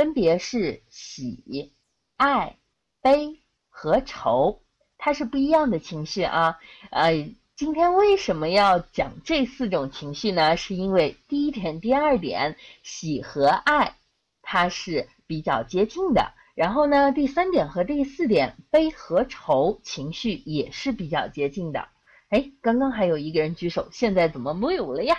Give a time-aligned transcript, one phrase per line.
[0.00, 1.74] 分别是喜、
[2.16, 2.56] 爱、
[3.02, 4.62] 悲和愁，
[4.96, 6.58] 它是不一样的情绪啊。
[6.90, 7.12] 呃，
[7.54, 10.56] 今天为什么要讲这四种情绪呢？
[10.56, 13.94] 是因为第一点、第二点，喜和爱，
[14.40, 16.32] 它是比较接近的。
[16.54, 21.88] 然后呢，第三点和第四点，悲和愁情绪也是比较接近的。
[22.30, 25.18] 哎，刚刚还有一个人举手，现在怎么没有了呀？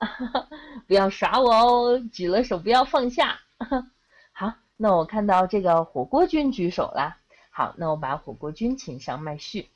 [0.88, 3.38] 不要耍我哦，举了手不要放下。
[4.32, 7.18] 好，那我看到这个火锅君举手了。
[7.50, 9.68] 好，那我把火锅君请上麦序。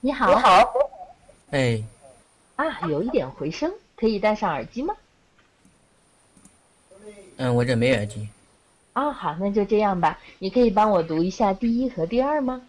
[0.00, 0.72] 你好，你好，
[1.50, 1.84] 哎，
[2.56, 4.94] 啊，有一点回声，可以戴上耳机吗？
[7.36, 8.28] 嗯，我这没耳机。
[8.94, 10.18] 啊，好，那就这样吧。
[10.38, 12.62] 你可以帮我读一下第一和第二吗？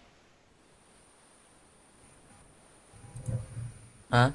[4.10, 4.34] 啊，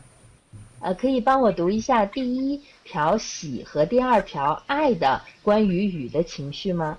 [0.83, 6.97] 呃，可以帮我读一下第一条喜和第二条爱的关于雨的情绪吗？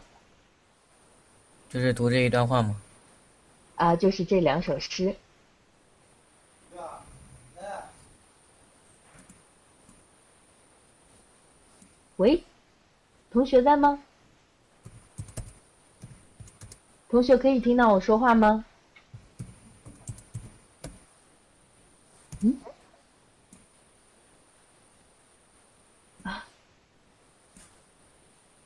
[1.68, 2.80] 就是读这一段话吗？
[3.74, 5.14] 啊，就是这两首诗。
[12.16, 12.42] 喂，
[13.30, 14.02] 同学在吗？
[17.10, 18.64] 同学可以听到我说话吗？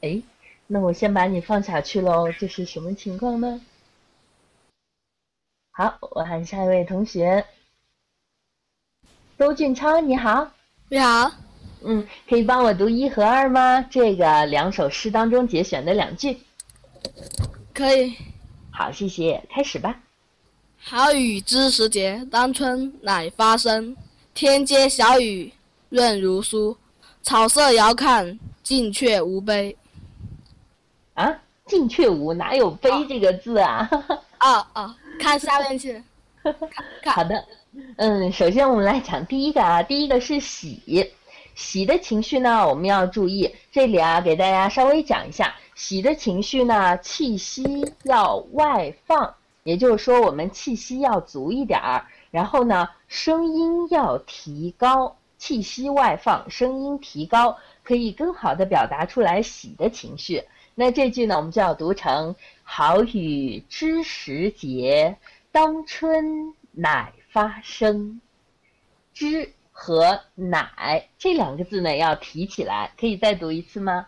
[0.01, 0.23] 哎，
[0.67, 2.31] 那我先把你放下去喽。
[2.39, 3.61] 这是什么情况呢？
[5.73, 7.45] 好，我喊下一位同学，
[9.39, 10.53] 周俊超，你好。
[10.89, 11.31] 你好，
[11.83, 13.83] 嗯，可以帮我读一和二吗？
[13.83, 16.39] 这个两首诗当中节选的两句。
[17.75, 18.17] 可以。
[18.71, 20.01] 好，谢谢，开始吧。
[20.81, 23.97] 好雨知时节，当春乃发生。
[24.33, 25.53] 天街小雨
[25.89, 26.77] 润如酥，
[27.23, 29.77] 草色遥看近却无悲。
[31.19, 33.91] 啊，进却无哪有悲这个字啊？
[34.39, 36.01] 哦哦，看下面去。
[37.03, 37.45] 看好的，
[37.97, 41.11] 嗯，首先我们来讲第一个啊，第一个是喜，
[41.57, 60.45] 喜的情绪呢，我们要注意，这里啊，给大家稍微讲一下，喜的情绪呢，气息要外放，也就是说，我们气息要足一点儿，然后呢，声音要提高，气息外放，声音提高，可以更好的表达出来喜的情绪。
[60.79, 65.17] 那这句呢，我们就要读成“好雨知时节，
[65.51, 68.21] 当春乃发生”。
[69.13, 74.07] 知和乃这两个字呢，要提起来，可以再读一次吗？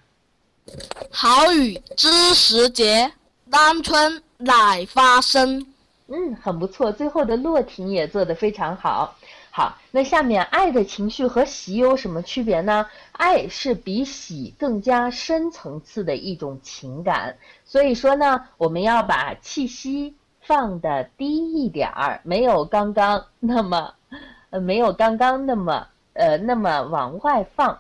[1.10, 3.12] 好雨知时节，
[3.50, 5.66] 当春乃发生。
[6.06, 9.16] 嗯，很不错，最后的落停也做得非常好。
[9.52, 12.86] 好，那下面爱的情绪和喜有什么区别呢？
[13.12, 23.94] 爱是比喜更加深层次的一种情感，所以说呢，我们要把气息放的低一点儿，没有刚刚那么，
[24.50, 27.78] 呃，没有刚刚那么，呃，那么往外放。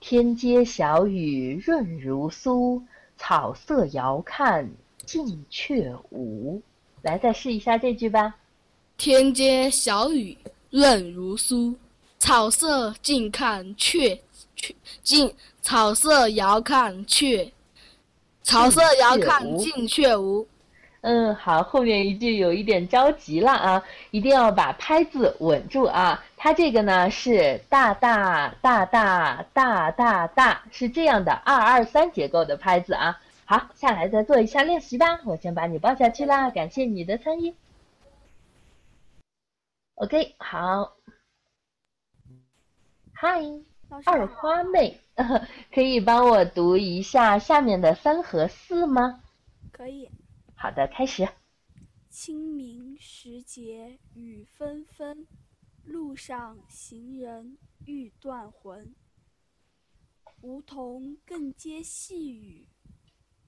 [0.00, 2.82] 天街小雨润如酥，
[3.16, 4.68] 草色遥看
[5.06, 6.60] 近却无。
[7.02, 8.34] 来，再试一下这句吧。
[8.98, 10.36] 天街小雨
[10.72, 11.74] 润如酥，
[12.18, 14.18] 草色近看却
[14.56, 17.52] 却近，草色遥看却，
[18.42, 20.46] 草色遥看近却无。
[21.02, 26.24] 嗯，好，后面一句有一点着急了啊，一定要把拍子稳住啊。
[26.38, 33.20] 它这个呢是大大大大大大大，是这样的二二三结构的拍子啊。
[33.44, 35.20] 好，下来再做一下练习吧。
[35.26, 37.52] 我先把你抱下去啦，感谢你的参与。
[39.94, 40.96] OK，好。
[43.12, 43.40] 嗨，
[44.04, 45.00] 二花妹，
[45.72, 49.22] 可以帮我读一下下面的三和四吗？
[49.70, 50.10] 可以。
[50.54, 51.28] 好的，开始。
[52.08, 55.26] 清明时节雨纷纷，
[55.84, 58.94] 路上行人欲断魂。
[60.40, 62.66] 梧桐更接细雨，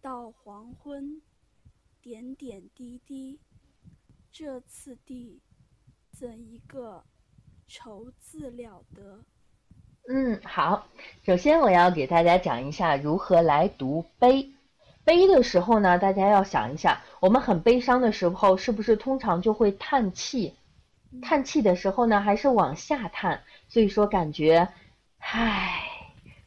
[0.00, 1.20] 到黄昏，
[2.00, 3.40] 点点滴滴，
[4.30, 5.42] 这次第，
[6.14, 7.02] 怎一个
[7.66, 9.18] 愁字了得！
[10.08, 10.86] 嗯，好。
[11.26, 14.52] 首先我要给大家讲一下如何来读悲。
[15.02, 20.54] 悲的时候呢，大家要想一下，我们很悲伤的时候，是不是通常就会叹气？
[21.20, 24.68] 叹气的时候呢，还是往下叹，所以说感觉，
[25.18, 25.82] 唉，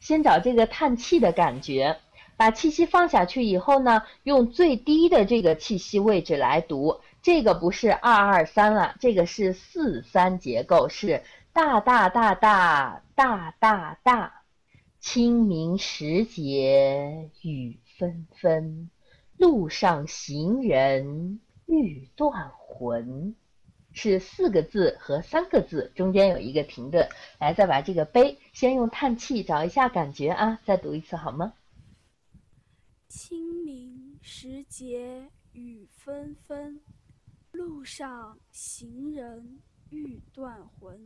[0.00, 1.98] 先找这个叹气的感觉，
[2.38, 11.22] 把气息放下去以后呢，用最低的这个气息位置来读，这个不是二二三了，这个是四三结构，是
[11.52, 14.44] 大大大大大大大，
[14.98, 18.88] 清明时节雨纷纷，
[19.36, 23.36] 路上行人欲断魂。
[23.92, 27.10] 是四个字和三个字，中间有一个停顿。
[27.38, 31.52] 来，再把这个悲先用叹气找一下感觉啊，再读一次好吗？
[33.06, 36.80] 清明时节雨纷纷，
[37.58, 39.58] 路上行人
[39.90, 40.96] 欲断魂。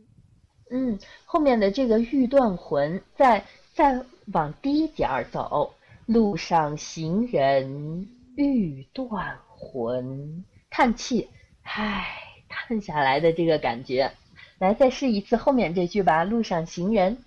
[0.69, 5.73] 嗯，后面的这个欲断魂，再再往低点儿走，
[6.05, 11.27] 路上行人欲断魂，叹气，
[11.63, 12.19] 唉。
[12.55, 14.11] 叹下来的这个感觉，
[14.59, 16.23] 来再试一次后面这句吧。
[16.23, 17.17] 路上行人，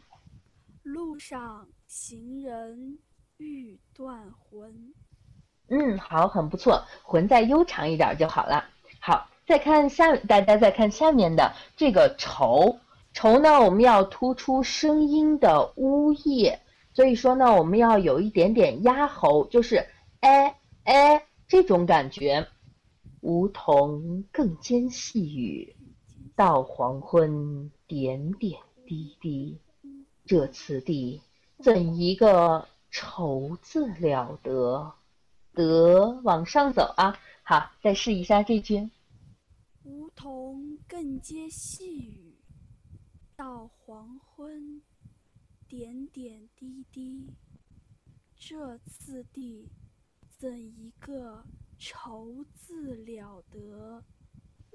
[0.84, 2.96] 路上行人
[3.38, 4.94] 欲断魂。
[5.68, 8.64] 嗯，好，很不错，魂再悠长一点就好了。
[9.06, 12.80] 好，再看下，大家再看下面的这个愁，
[13.12, 16.58] 愁呢，我们要突出声音的呜咽，
[16.92, 19.86] 所以说呢，我们要有一点点压喉，就是
[20.18, 22.48] 哎哎这种感觉。
[23.20, 25.76] 梧桐更兼细雨，
[26.34, 29.60] 到黄昏点点滴滴。
[30.24, 31.22] 这次第，
[31.62, 34.94] 怎一个愁字了得！
[35.54, 37.16] 得往上走啊！
[37.44, 38.90] 好，再试一下这句。
[40.16, 42.34] 梧桐更接细雨，
[43.36, 44.80] 到黄昏
[45.68, 47.34] 点点滴滴。
[48.34, 49.68] 这次第，
[50.38, 51.44] 怎一个？
[51.78, 54.02] 愁字了得，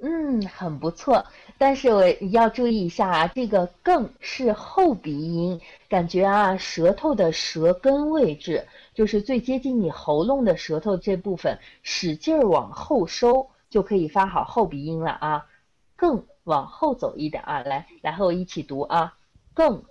[0.03, 1.25] 嗯，很不错。
[1.57, 5.59] 但是我要注意一下啊，这个“更”是后鼻音，
[5.89, 15.47] 感觉啊，舌头的舌根位置，就是最接近你喉咙的舌头这部分，使劲儿往后收，就可以发好后鼻音了啊。
[15.95, 19.17] 更往后走一点啊，来，来和我一起读啊，
[19.55, 19.83] 更，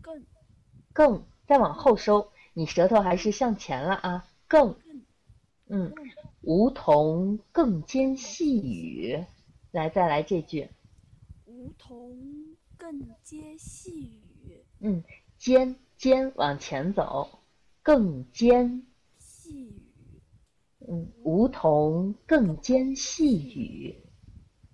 [0.00, 0.24] 更，
[0.94, 4.74] 更，再往后收，你舌头还是向前了啊，更，
[5.68, 5.92] 嗯。
[6.42, 9.24] 梧桐更兼细雨，
[9.72, 10.70] 来，再来这句。
[11.46, 12.16] 梧桐
[12.76, 14.64] 更兼细雨。
[14.78, 15.02] 嗯，
[15.38, 17.40] 兼兼往前走，
[17.82, 18.86] 更兼。
[20.88, 24.02] 嗯，梧桐更兼细雨。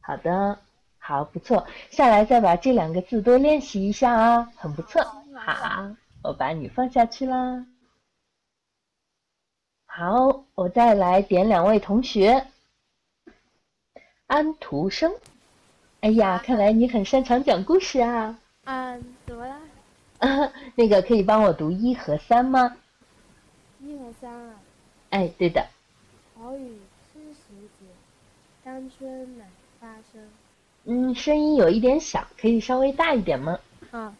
[0.00, 0.58] 好的，
[0.98, 1.66] 好，不错。
[1.90, 5.02] 下来再把这两个字多练习一下啊，很不错。
[5.34, 5.90] 好，
[6.22, 7.66] 我把你放下去啦。
[9.86, 12.46] 好，我再来点两位同学。
[14.26, 15.12] 安徒生，
[16.00, 18.38] 哎呀，看来你很擅长讲故事啊。
[18.64, 19.60] 嗯，怎么了？
[20.76, 22.76] 那个可以帮我读一和三吗？
[23.80, 24.54] 一和三啊。
[25.10, 25.66] 哎，对的。
[26.52, 26.76] 好雨
[27.14, 27.48] 知时
[27.80, 27.86] 节，
[28.62, 29.46] 当春乃
[29.80, 30.22] 发生。
[30.84, 33.58] 嗯，声音有一点小，可以稍微大一点吗？
[33.90, 34.14] 嗯，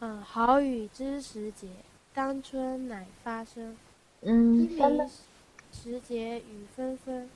[0.00, 1.68] 嗯，好雨知时节，
[2.14, 3.76] 当春乃发生。
[4.22, 5.04] 嗯，三呢？
[5.70, 7.28] 时节雨纷纷，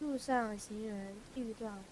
[0.00, 1.82] 路上行人欲断魂。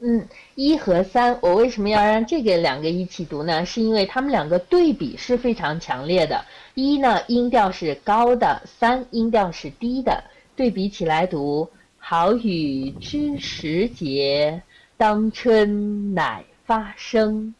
[0.00, 3.64] 嗯，一和三，我为什么要让这个两个一起读呢？
[3.64, 6.44] 是因为他们两个对比是非常强烈的。
[6.74, 10.24] 一呢，音调是高的；三，音调是低的。
[10.56, 14.62] 对比起来读：好雨知时节，
[14.96, 17.54] 当春乃发生。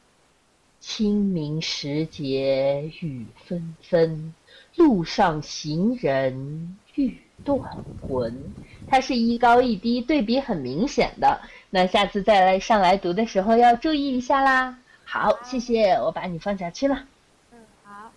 [0.80, 4.34] 清明时节雨纷纷。
[4.76, 7.60] 路上行人欲断
[8.00, 8.54] 魂，
[8.86, 11.40] 它是一高一低，对比很明显的。
[11.70, 14.78] 那下次再来上来读的时候要注意一下啦。
[15.04, 17.06] 好，谢谢，我把你放下去了。
[17.52, 18.12] 嗯，好。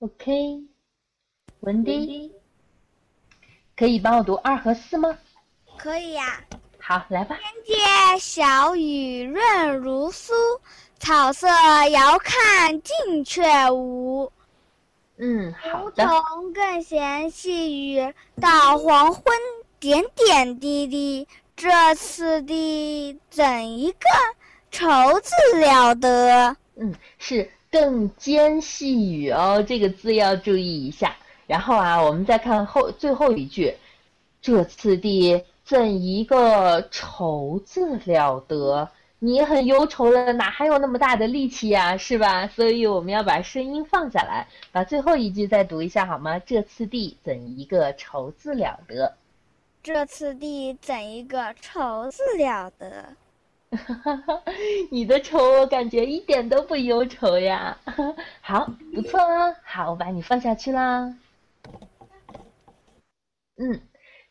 [0.00, 0.67] OK，
[1.60, 2.32] 文迪，
[3.76, 5.18] 可以帮我读二和四吗？
[5.76, 6.40] 可以呀。
[6.78, 7.36] 好，来吧。
[7.64, 10.32] 天街小雨润如酥。
[11.00, 11.46] 草色
[11.90, 14.32] 遥看近却无，
[15.16, 16.04] 嗯，好的。
[16.04, 19.22] 梧桐更兼细雨，到黄昏
[19.78, 21.28] 点点滴滴。
[21.54, 23.98] 这次第怎一个
[24.72, 24.88] 愁
[25.20, 26.56] 字了得？
[26.74, 31.14] 嗯，是更兼细雨哦，这个字要注意一下。
[31.48, 33.74] 然后啊，我们再看后最后一句，
[34.40, 38.88] 这次第怎一个愁字了得？
[39.18, 42.46] 你很忧愁了，哪还有那么大的力气呀，是吧？
[42.54, 46.38] 所以我们要把声音放下来，把最后一句再读一下好吗？
[46.38, 49.14] 这次第怎一个愁字了得？
[49.82, 53.16] 这次第怎一个愁字了得？
[54.90, 57.76] 你的愁我感觉一点都不忧愁呀。
[58.40, 59.54] 好，不错啊。
[59.64, 61.12] 好，我把你放下去啦。
[63.60, 63.80] 嗯，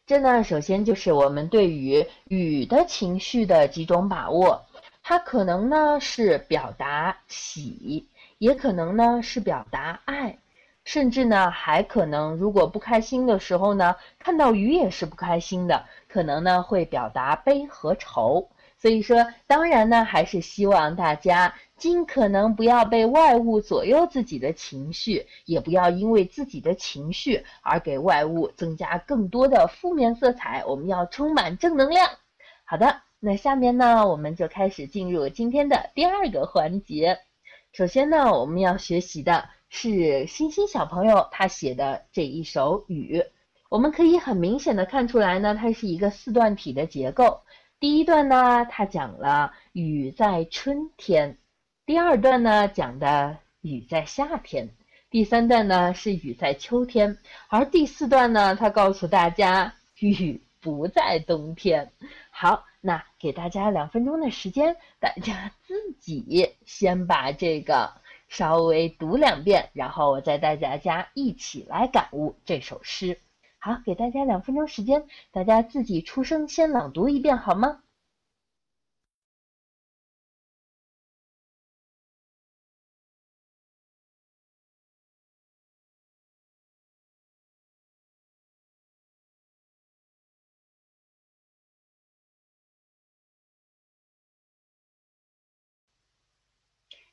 [0.06, 4.66] 这呢，首先就是我们对于雨的情绪的几种把握。
[5.04, 8.08] 它可能呢是表达喜，
[8.38, 10.38] 也可能呢是表达爱。
[10.86, 18.48] 甚至呢还可能，如果不开心的时候呢，看到雨也是不开心的，可能呢会表达悲和愁。
[18.88, 30.64] 所以说，当然呢，还是希望大家尽可能不要被外物左右自己的情绪，也不要因为自己的情绪而给外物增加更多的负面色彩。
[30.66, 32.10] 我们要充满正能量。
[32.64, 37.20] 好的，那下面呢，我们就开始进入今天的第二个环节。
[37.74, 43.22] 首先呢，我们要学习的是星星小朋友他写的这一首语。
[43.68, 47.42] 我们可以很明显的看出来呢，它是一个四段体的结构。
[47.80, 51.36] 第一段呢，它讲了雨在春天；
[51.86, 54.70] 第二段呢，讲的雨在夏天；
[55.12, 57.18] 第三段呢是雨在秋天；
[57.50, 61.92] 而第四段呢，它告诉大家雨不在冬天。
[62.32, 67.94] 好，那给大家两分钟的时间，大家自己先把这个
[68.28, 73.20] 稍微读两遍，然后我再带大家一起来感悟这首诗。
[73.60, 77.84] 好，给大家两分钟时间，大家自己出声先朗读一遍好吗？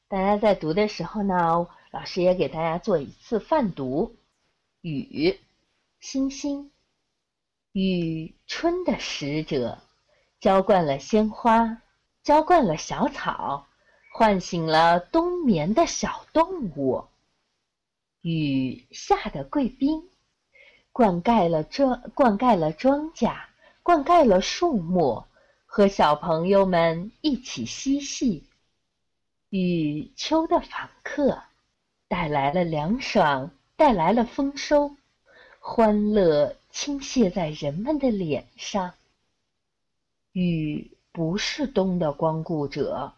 [0.08, 4.14] 大家在读的时候呢，老师也给大家做一次泛读。
[4.82, 5.38] 雨，
[6.06, 6.70] 星星，
[7.72, 9.78] 雨，春的使者，
[10.38, 11.80] 浇灌了鲜花，
[12.22, 13.66] 浇灌了小草，
[14.12, 17.06] 唤醒了冬眠的小动物。
[18.20, 20.10] 雨下的贵宾，
[20.92, 23.34] 灌溉了庄，灌溉了庄稼，
[23.82, 25.24] 灌溉了树木，
[25.64, 28.46] 和小朋友们一起嬉戏。
[29.48, 31.42] 雨秋的访客，
[32.08, 34.94] 带来了凉爽，带来了丰收，
[35.66, 38.92] 欢乐倾泻在人们的脸上。
[40.32, 43.14] 雨不是冬的光顾者，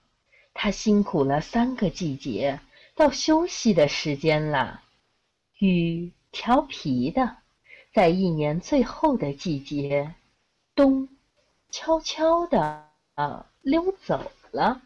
[0.54, 2.60] 它辛苦了三个季节，
[2.94, 4.80] 到休息的时间了。
[5.58, 7.38] 雨调皮的，
[7.92, 10.14] 在一年最后的季节，
[10.76, 11.08] 冬
[11.72, 12.86] 悄悄的
[13.16, 14.80] 啊溜走了。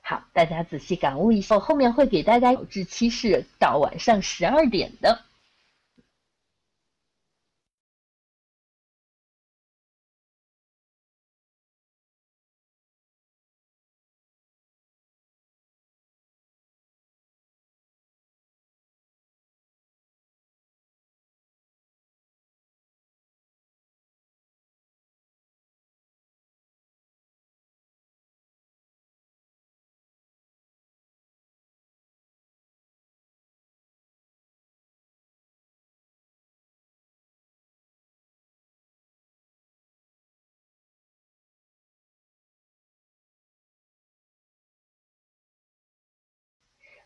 [0.00, 5.24] 好，大家仔细感悟一下，我后面会给大家日期是到晚上十二点的。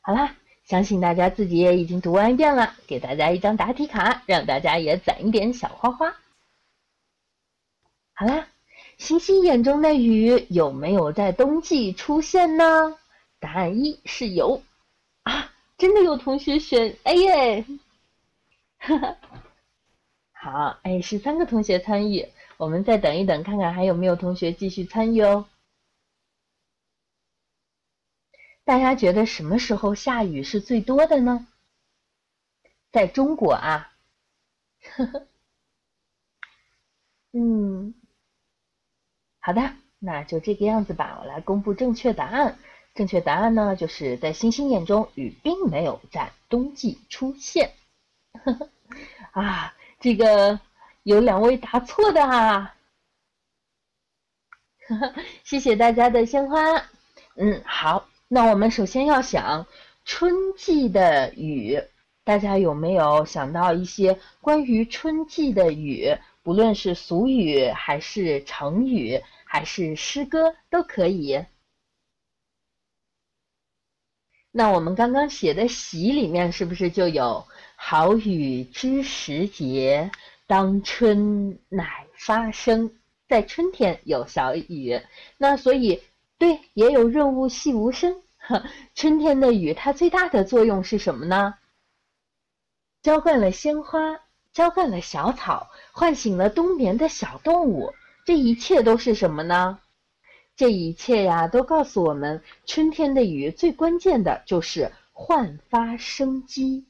[0.07, 6.15] 好啦，相信大家自己也已经读完一遍了，给大家一张答题卡，让大家也攒一点小花花。
[8.13, 8.47] 好啦，
[8.99, 12.99] 星星眼中的雨有没有在冬季出现呢？
[13.41, 14.63] 答案一是有
[15.23, 17.65] 啊，真的有同学选 A 耶！
[20.33, 25.47] 好，哎，十三个同学参与，我们再等一等，看看还有没有同学继续参与哦。
[28.65, 31.47] 大家觉得什么时候下雨是最多的呢？
[32.91, 33.93] 在中国啊，
[34.83, 35.27] 呵呵，
[37.33, 37.95] 嗯，
[39.41, 41.19] 好的，那就这个样子吧。
[41.21, 42.57] 我来公布正确答案。
[42.95, 47.73] 正确答案呢，就是在星星眼中，雨并没有在冬季出现。
[48.45, 48.71] 呵呵，
[49.33, 50.61] 啊，这个
[51.03, 52.77] 有两位答错的啊，
[55.43, 56.59] 谢谢大家的鲜花。
[57.37, 58.07] 嗯，好。
[58.35, 59.65] 那我们首先要想
[60.05, 61.81] 春季的雨，
[62.25, 66.19] 大家有没有想到一些关于春季的雨？
[66.43, 71.45] 不论是俗语，还是成语，还是诗歌，都可以。
[74.51, 77.47] 那我们刚刚写的《喜》里面是不是就有
[77.79, 80.11] “好雨知时节，
[80.49, 82.91] 当春乃发生”？
[83.31, 85.01] 在春天有小雨，
[85.39, 86.03] 那所以
[86.37, 88.21] 对，也有“润物细无声”。
[88.95, 91.55] 春天的雨，它最大的作用是什么呢？
[93.03, 94.21] 浇灌了鲜花，
[94.53, 97.93] 浇灌了小草，唤醒了冬眠的小动物。
[98.27, 99.79] 这一切都是什么呢？
[100.57, 106.87] 这一切呀，都告诉我们，春天的雨最关键的就是焕发生机。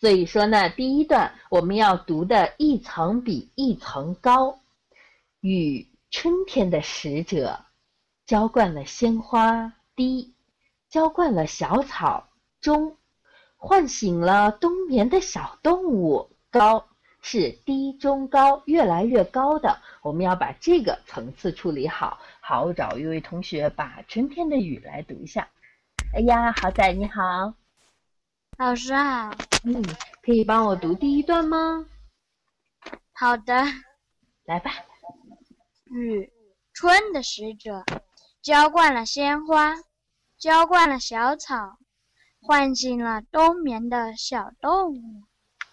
[0.00, 4.60] 所以说呢，第一段我们要读的一层比一层高。
[5.40, 7.58] 雨，春天的使者，
[8.26, 10.34] 浇灌了鲜花滴，
[10.88, 12.28] 浇灌了小草
[12.60, 12.96] 中，
[13.56, 16.86] 唤醒了冬眠的小动物高。
[17.24, 19.80] 是低中高，越来越高的。
[20.02, 22.18] 我们要把这个层次处理好。
[22.40, 25.48] 好，找一位同学把春天的雨来读一下。
[26.12, 27.54] 哎呀，好仔你好，
[28.58, 29.30] 老师好。
[29.62, 29.80] 嗯，
[30.20, 31.86] 可以帮我读第一段吗？
[33.12, 33.54] 好的，
[34.46, 34.72] 来吧。
[35.92, 36.28] 雨，
[36.72, 37.84] 春的使者，
[38.42, 39.72] 浇灌了鲜花，
[40.36, 41.78] 浇灌了小草，
[42.40, 45.22] 唤醒了冬眠的小动物。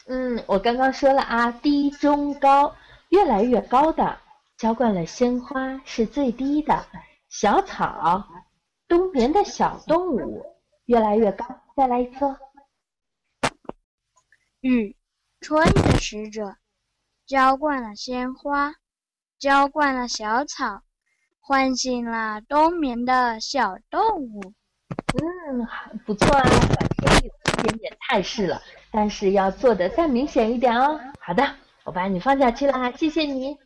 [0.05, 2.75] 嗯，我刚刚说了啊，低中高，
[3.09, 4.19] 越来越高的，
[4.55, 6.85] 浇灌了鲜花是最低的，
[7.27, 8.23] 小草，
[8.87, 10.45] 冬眠的小动物，
[10.85, 11.45] 越来越高。
[11.75, 12.37] 再来一次。
[14.59, 14.95] 雨，
[15.41, 16.55] 春的使者，
[17.25, 18.75] 浇灌了鲜花，
[19.39, 20.83] 浇灌了小草，
[21.49, 24.53] 唤醒了冬眠的小动物。
[25.19, 25.67] 嗯，
[26.05, 28.61] 不错啊，晚上有一点点态势了。
[28.91, 31.01] 但是要做的再明显一点哦。
[31.19, 33.57] 好的，我把你放下去了，谢谢你，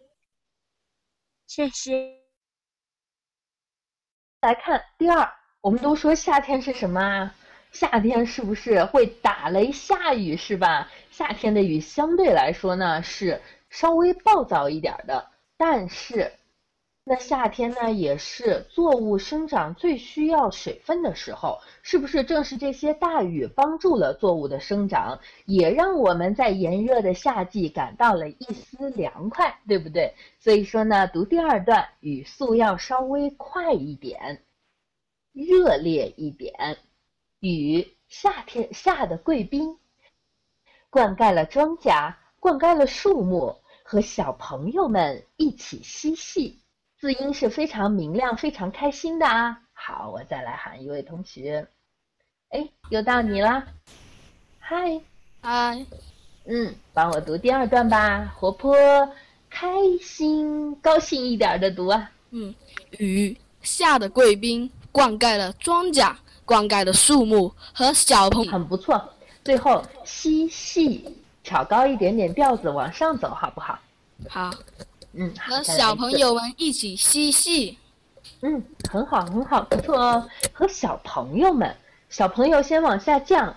[1.46, 2.22] 谢谢。
[4.40, 7.36] 来看第二，我们都说夏天是什么啊？
[7.74, 10.90] 夏天是不是会打雷下雨是吧？
[11.12, 16.32] 夏天的雨相对来说呢是稍微暴躁一点的，但是。
[17.06, 22.24] 那夏天呢，也是作物生长最需要水分的时候，是不是？
[22.24, 30.14] 正是这些大雨帮助了作物的生长，也让我们在炎热的夏季感到了一丝凉快，对不对？
[30.40, 34.42] 所以说呢，读第二段语速要稍微快一点，
[35.34, 36.78] 热烈一点。
[37.42, 39.78] 雨，夏天下的贵宾，
[40.90, 46.63] 灌溉了庄稼，灌溉了树木，和小朋友们一起嬉戏。
[47.04, 49.60] 字音是非常明亮、非常开心的啊！
[49.74, 51.68] 好，我再来喊一位同学。
[52.52, 53.62] 哎，又到你了。
[54.58, 55.02] 嗨，
[55.42, 55.86] 嗨，
[56.46, 58.74] 嗯，帮我读第二段吧，活泼、
[59.50, 59.68] 开
[60.02, 62.10] 心、高兴一点的读啊。
[62.30, 62.56] 嗯，
[63.00, 68.52] 雨下的贵宾灌溉了庄稼，灌溉了树木和小朋友。
[68.54, 69.14] 很不错。
[69.44, 73.78] 最后嬉戏，挑高一点点调子往上走，好不好？
[74.30, 74.50] 好。
[75.16, 77.78] 嗯，和小朋友们一起嬉戏。
[78.42, 80.28] 嗯，很好，很好，不错哦。
[80.52, 81.76] 和小朋友们，
[82.10, 83.56] 小朋友先往下降，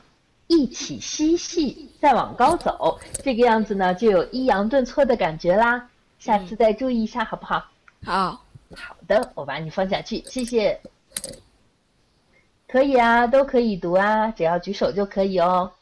[0.48, 5.88] 一起嬉戏，再往高走，这个样子呢，就有抑扬顿挫的感觉啦。
[6.18, 7.64] 下次再注意一下，好不好？
[8.04, 10.78] 好，好的，我把你放下去，谢谢。
[12.68, 15.72] 可以啊，都可以读啊，只要举手就可以哦。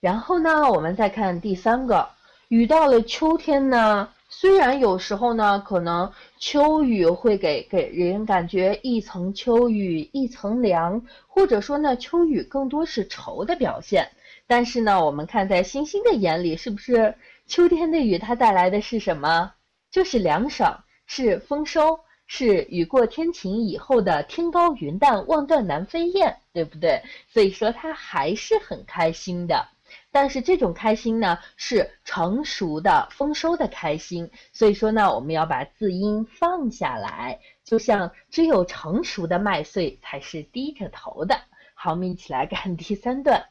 [0.00, 2.08] 然后呢，我们再看第三个，
[2.48, 4.08] 雨到了秋天呢。
[4.36, 14.10] 虽然有时候呢，可能秋雨会给给人感觉一层秋雨一层凉，或者说呢，秋雨更多是愁的表现。
[14.48, 17.14] 但是呢，我们看在星星的眼里，是不是
[17.46, 19.52] 秋天的雨它带来的是什么？
[19.92, 27.00] 就是凉爽，是丰收，是雨过天晴以后的天高云淡，望断南飞雁，对不对？
[27.28, 29.68] 所以说它还是很开心的。
[30.14, 41.36] 但是这种开心呢，是成熟的丰收的开心，所以说呢，我们要把字音放下来，就像只有成熟的麦穗才是低着头的。
[41.74, 43.44] 好，我们一起来看第三段，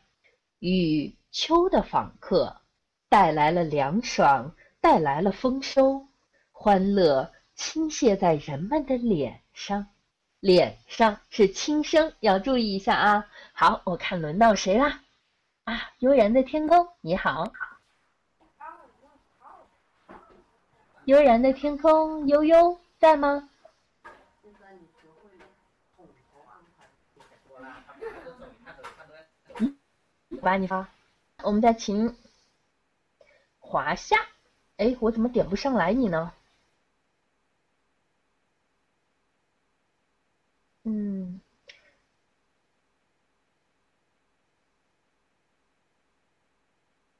[0.60, 2.62] 雨秋的访客，
[3.10, 6.08] 带来了凉爽，带来了丰收，
[6.54, 9.88] 欢乐倾泻在人们的脸上，
[10.40, 13.26] 脸上是轻声，要注意一下啊。
[13.52, 15.03] 好，我看轮到谁啦？
[15.66, 17.52] 啊，悠然的天空，你好。
[21.06, 23.50] 悠然的天空，悠悠在吗？
[29.58, 29.78] 嗯，
[30.42, 30.90] 把你发，
[31.44, 32.18] 我们再请
[33.60, 34.18] 华夏。
[34.78, 36.34] 哎，我怎么点不上来你呢？
[40.84, 41.43] 嗯。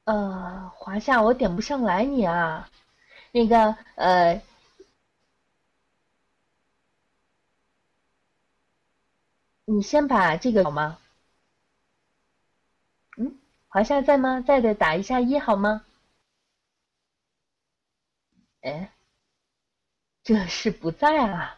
[0.04, 2.68] 呃，华夏，我点不上来你啊，
[3.32, 4.42] 那个呃，
[9.66, 10.98] 你先把这个好吗？
[13.16, 13.38] 嗯，
[13.68, 14.40] 华夏在吗？
[14.46, 15.84] 在的打一下一好吗？
[18.62, 18.90] 哎，
[20.22, 21.56] 这是不在啊？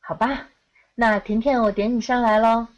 [0.00, 0.48] 好吧，
[0.94, 2.68] 那甜甜，我点你上来喽。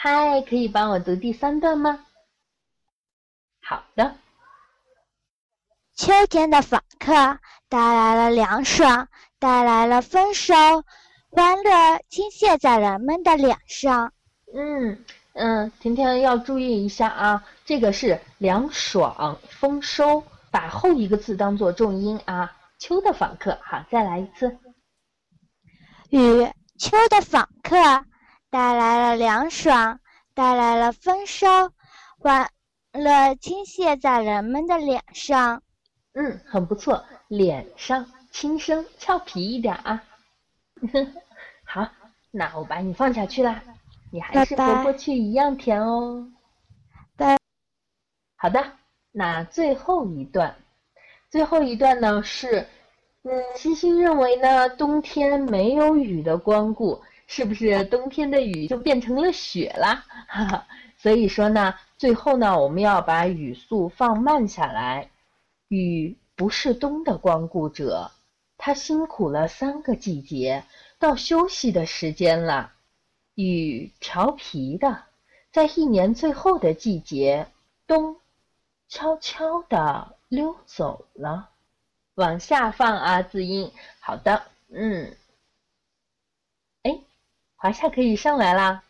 [0.00, 2.06] 嗨，可以帮我读第三段吗？
[3.60, 4.14] 好的。
[5.96, 7.12] 秋天的访客
[7.68, 9.08] 带来了凉爽，
[9.40, 10.54] 带来了丰收，
[11.30, 14.12] 欢乐倾泻在人们的脸上。
[14.54, 22.56] 嗯嗯，甜甜要注意一下啊，这个是凉爽、丰收，把后一个字当做重音啊。
[22.78, 24.56] 秋的访客，好，再来一次。
[26.10, 27.74] 雨，秋的访客
[28.50, 30.00] 带来了凉爽，
[30.32, 31.46] 带来了丰收，
[32.18, 32.48] 欢
[32.92, 35.62] 乐倾泻在人们的脸上。
[36.14, 40.02] 嗯，很不错，脸上轻声俏皮一点啊。
[41.62, 41.86] 好，
[42.30, 43.62] 那我把你放下去啦，
[44.10, 46.26] 你还是和过去一样甜哦。
[47.16, 47.36] 拜。
[48.36, 48.72] 好的，
[49.12, 50.56] 那最后一段，
[51.28, 52.66] 最后一段呢是，
[53.24, 60.04] 嗯，星星认为呢，冬天没有雨的光顾，是不是冬天的雨就变成了雪啦？
[60.96, 65.10] 所以说呢，最后呢，我们要把语速放慢下来。
[65.68, 68.10] 雨不是冬的光顾者，
[68.56, 70.64] 他辛苦了三个季节，
[70.98, 72.72] 到休息的时间了。
[73.34, 75.04] 雨调皮的，
[75.52, 77.46] 在一年最后的季节，
[77.86, 78.16] 冬
[78.88, 81.50] 悄悄地溜走了。
[82.14, 83.70] 往下放啊，字音。
[84.00, 85.14] 好的，嗯。
[87.58, 88.84] 哎，华夏可以上来啦，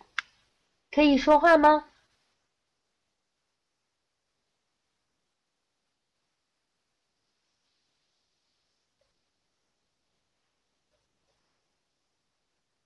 [0.90, 1.84] 可以说话吗？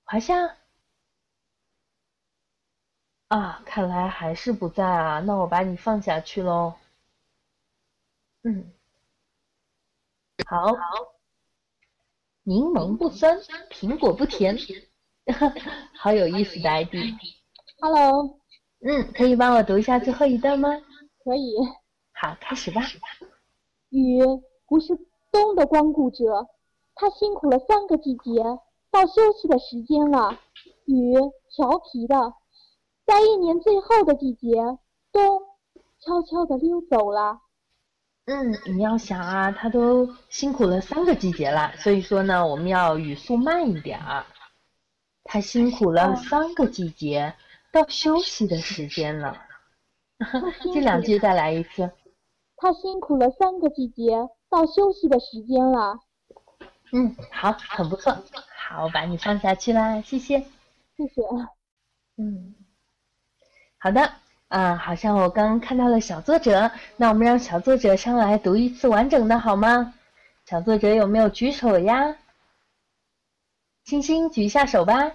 [0.05, 0.57] 华夏
[3.29, 6.75] 啊，看来还是不在啊，那我把你放下去喽。
[8.43, 8.73] 嗯，
[10.47, 10.67] 好。
[12.45, 13.39] 柠檬不酸，
[13.71, 14.57] 苹果不甜，
[15.99, 16.95] 好有意思的 ID。
[17.81, 18.39] Hello。
[18.85, 20.69] 嗯，可以帮我读一下最后一段吗？
[21.23, 21.55] 可以。
[22.13, 22.83] 好，开始吧。
[23.91, 24.21] 雨
[24.67, 24.99] 不是
[25.31, 26.49] 冬的光顾者，
[26.95, 28.43] 他辛苦了三个季节。
[28.91, 30.39] 到休息的时间了，
[30.85, 31.15] 雨
[31.57, 32.35] 调皮的，
[33.07, 34.57] 在一年最后的季节，
[35.11, 35.41] 冬
[36.01, 37.41] 悄悄的溜走了。
[38.27, 44.27] 嗯，你要想啊，他都辛苦了三个季节了，所以说呢，我们要语速慢一点儿。
[45.25, 47.35] 他辛苦了三个季节，
[47.71, 49.37] 到休息的时间了。
[50.73, 51.91] 这两句再来一次。
[52.57, 55.99] 他辛苦了三个季节，到休息的时间了。
[56.93, 58.17] 嗯，好，很不错。
[58.57, 60.41] 好，我把你放下去啦，谢谢，
[60.97, 61.23] 谢谢。
[62.19, 62.55] 嗯，
[63.79, 64.13] 好的，
[64.49, 69.95] 啊，好像我刚看到了小作者，那我们让小作者上来读一次完整的，好吗？
[70.45, 72.17] 小作者有没有举手呀？
[73.85, 75.13] 星星举一下手吧。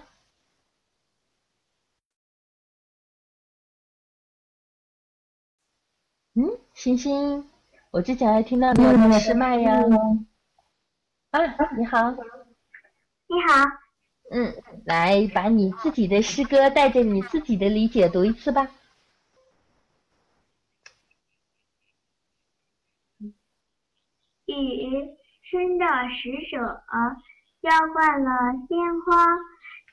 [6.34, 7.48] 嗯，星星，
[7.90, 9.82] 我之前还听到你有试麦呀。
[11.30, 11.40] 啊，
[11.76, 12.10] 你好。
[13.30, 13.64] 你好，
[14.30, 14.54] 嗯，
[14.86, 18.70] 来把你自己的诗歌带着你自己的理解读一次吧。
[24.46, 26.56] 雨伸着石手，
[27.60, 28.30] 浇灌了
[28.68, 29.26] 鲜花，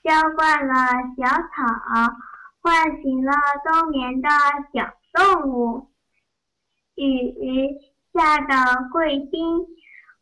[0.04, 0.74] 浇灌了
[1.18, 2.14] 小草，
[2.62, 3.32] 唤醒了
[3.64, 4.30] 冬眠的
[4.74, 5.90] 小动物。
[6.96, 7.80] 雨
[8.14, 9.66] 下的贵宾，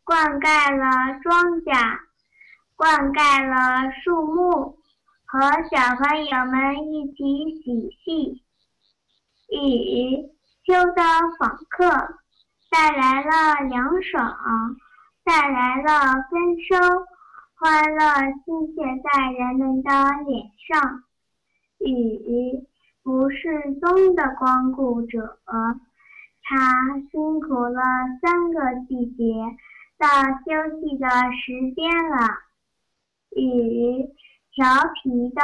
[0.04, 1.98] 灌溉了庄稼。
[2.76, 4.78] 灌溉了树木，
[5.24, 8.42] 和小朋友们一起嬉戏。
[9.48, 10.28] 雨，
[10.66, 11.02] 秋的
[11.38, 11.88] 访客，
[12.68, 14.36] 带来了凉爽，
[15.22, 17.06] 带来了丰收，
[17.56, 19.90] 欢乐倾泻在人们的
[20.26, 21.04] 脸上。
[21.78, 22.66] 雨，
[23.02, 25.38] 不是冬的光顾者，
[26.42, 27.80] 他辛苦了
[28.20, 29.34] 三个季节，
[29.98, 30.08] 到
[30.44, 32.16] 休息的时间了。
[33.36, 34.10] 雨
[34.52, 34.64] 调
[35.02, 35.42] 皮的，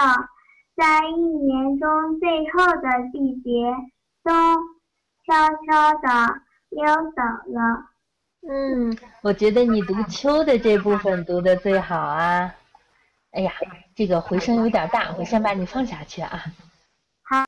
[0.76, 3.74] 在一年中最后的季节，
[4.22, 4.34] 冬
[5.26, 7.86] 悄悄的溜走了。
[8.50, 12.52] 嗯， 我觉得你读秋的这部分读的最好啊。
[13.30, 13.52] 哎呀，
[13.94, 16.44] 这个回声有点大，我先把你放下去啊。
[17.22, 17.44] 好。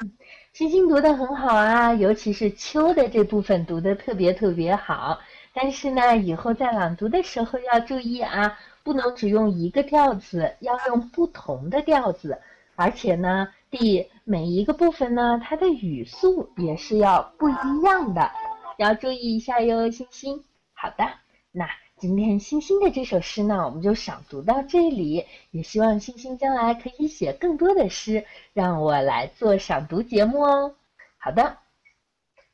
[0.00, 0.12] 嗯，
[0.52, 5.18] 星星读的很好啊，尤其是秋的这部分读的特别特别好。
[5.54, 8.58] 但是呢，以后在朗读的时候要注意啊。
[8.82, 12.40] 不能只用一个调子，要用不同的调子，
[12.76, 18.32] 而且呢，第每一个部分呢，它的语速也是要不一样的，
[18.82, 20.42] 要注意一下哟，星星。
[20.72, 21.04] 好的，
[21.52, 25.26] 那今天星星的这首诗呢，我们就赏读到这里。
[25.50, 30.74] 也希望星星将来可以写更多的诗，让我来做赏读节目哦。
[31.18, 31.58] 好的，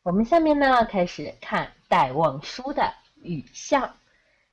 [0.02, 3.94] 我们下面呢开始看戴望舒的雨巷。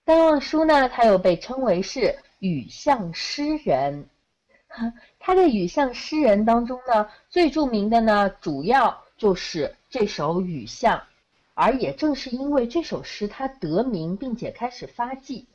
[0.04, 4.08] 戴望舒呢，他又被称为是雨巷诗人。
[5.18, 11.00] 他的雨巷诗人当中呢，最著名的呢，主要就是这首《雨巷》。
[11.54, 15.48] 而也正是因为这首诗，它得名，并且开始发迹。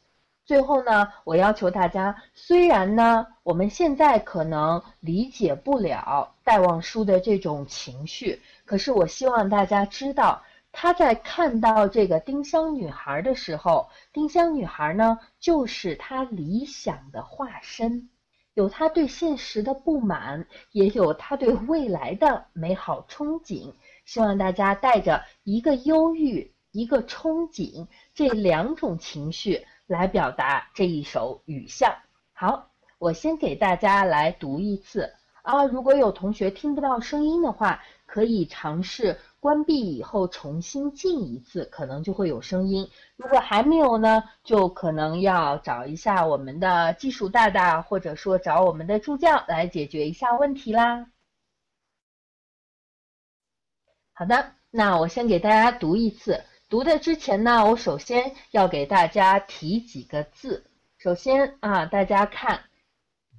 [0.44, 18.08] 最后呢，我要求大家，虽然呢，我们现在可能理解不了戴望舒的这种情绪，可是我希望大家知道，他在看到这个丁香女孩的时候，丁香女孩呢，就是他理想的化身，
[18.54, 23.74] 有他对现实的不满，也有他对未来的美好憧憬。
[24.08, 31.94] 希望大家带着一个忧郁、一个憧憬这两种情绪来表达这一首雨巷。
[32.32, 35.66] 好，我先给大家来读一次啊。
[35.66, 42.88] 如果有同学听不到声音的话，可以尝试关闭以后重新进一次，可能就会有声音。
[43.18, 51.08] 如果还没有呢，就可能要找一下我们的技术大大，或者说找我们的助教来解决一下问题啦。
[54.18, 56.42] 好的，那我先给大家读一次。
[56.68, 60.68] 读的之前呢，我首先要给大家提几个字。
[60.96, 62.64] 首先啊，大家看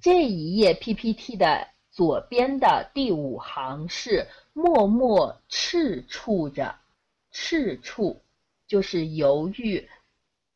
[0.00, 6.74] 这一页 PPT 的左边的第五行是“默默赤处着”，
[7.30, 8.22] 赤处
[8.66, 9.86] 就是犹豫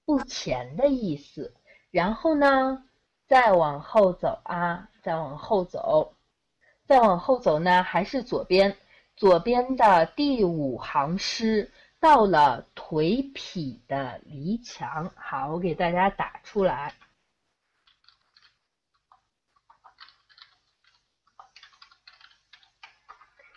[0.07, 1.53] 不前的意思。
[1.91, 2.83] 然后呢，
[3.29, 6.15] 再往后走啊，再往后走，
[6.87, 8.75] 再往后走呢，还是左边。
[9.17, 16.95] 左边的第五行诗到了颓圮的篱墙，好，我给大家打出来。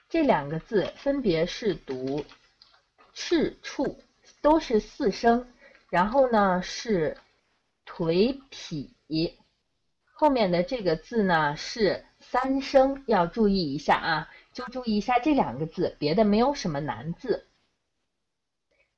[0.09, 2.23] 这两个字分别是读
[3.13, 4.01] “赤处”，
[4.41, 5.53] 都是四声，
[5.89, 7.17] 然后呢是
[7.85, 9.35] “颓圮”，
[10.13, 14.29] 后面的这个字呢是三声，要注意一下啊。
[14.57, 17.47] 就注意一下这两个字，别的没有什么难字。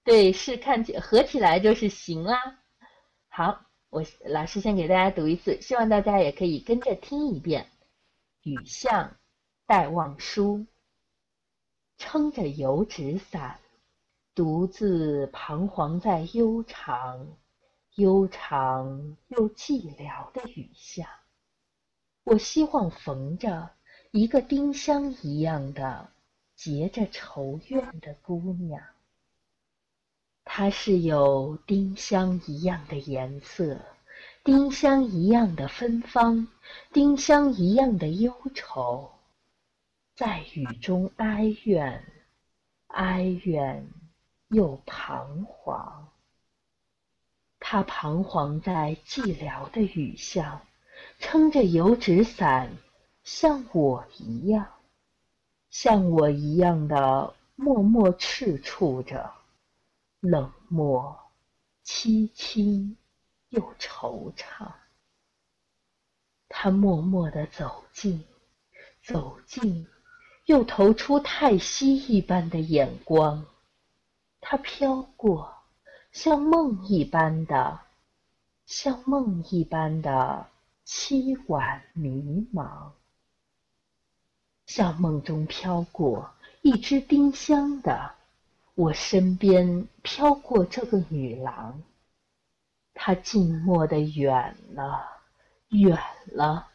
[0.06, 2.62] 对，是看起合起来就是行啦。
[3.28, 7.70] 好，我老师先给大家读一次，希望大家也可以跟着听一遍。
[8.44, 9.18] 雨巷，
[9.66, 10.66] 戴望舒，
[11.98, 13.60] 撑着油纸伞，
[14.34, 17.38] 独自彷徨在悠长、
[17.96, 21.06] 悠长又寂寥的雨巷。
[22.24, 23.72] 我希望逢着。
[24.12, 26.10] 一个丁香一样的
[26.56, 28.82] 结着愁怨的姑娘，
[30.44, 33.80] 她是有丁香一样的颜色，
[34.44, 36.48] 丁香一样的芬芳，
[36.92, 39.12] 丁香一样的忧愁，
[40.16, 42.04] 在雨中哀怨，
[42.88, 43.88] 哀怨
[44.48, 46.10] 又彷徨。
[47.60, 50.62] 她彷徨在寂寥的雨巷，
[51.20, 52.76] 撑着油纸伞。
[53.32, 54.68] 像我一样，
[55.70, 59.32] 像我一样的默默赤处着，
[60.20, 61.16] 冷漠、
[61.86, 62.98] 凄清
[63.50, 64.72] 又惆怅。
[66.50, 68.26] 他默默地走近，
[69.04, 69.88] 走近，
[70.46, 73.46] 又投出太息一般的眼光。
[74.42, 75.54] 他飘过，
[76.12, 77.80] 像梦一般的，
[78.66, 80.48] 像梦一般的
[80.84, 82.92] 凄婉迷茫。
[84.70, 86.30] 像梦中飘过
[86.62, 88.12] 一只丁香的，
[88.76, 91.82] 我身边飘过这个女郎。
[92.94, 95.10] 她静默的远了，
[95.70, 96.68] 远了，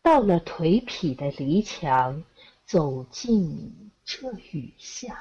[0.00, 2.22] 到了颓圮的篱墙，
[2.64, 5.16] 走进这雨巷，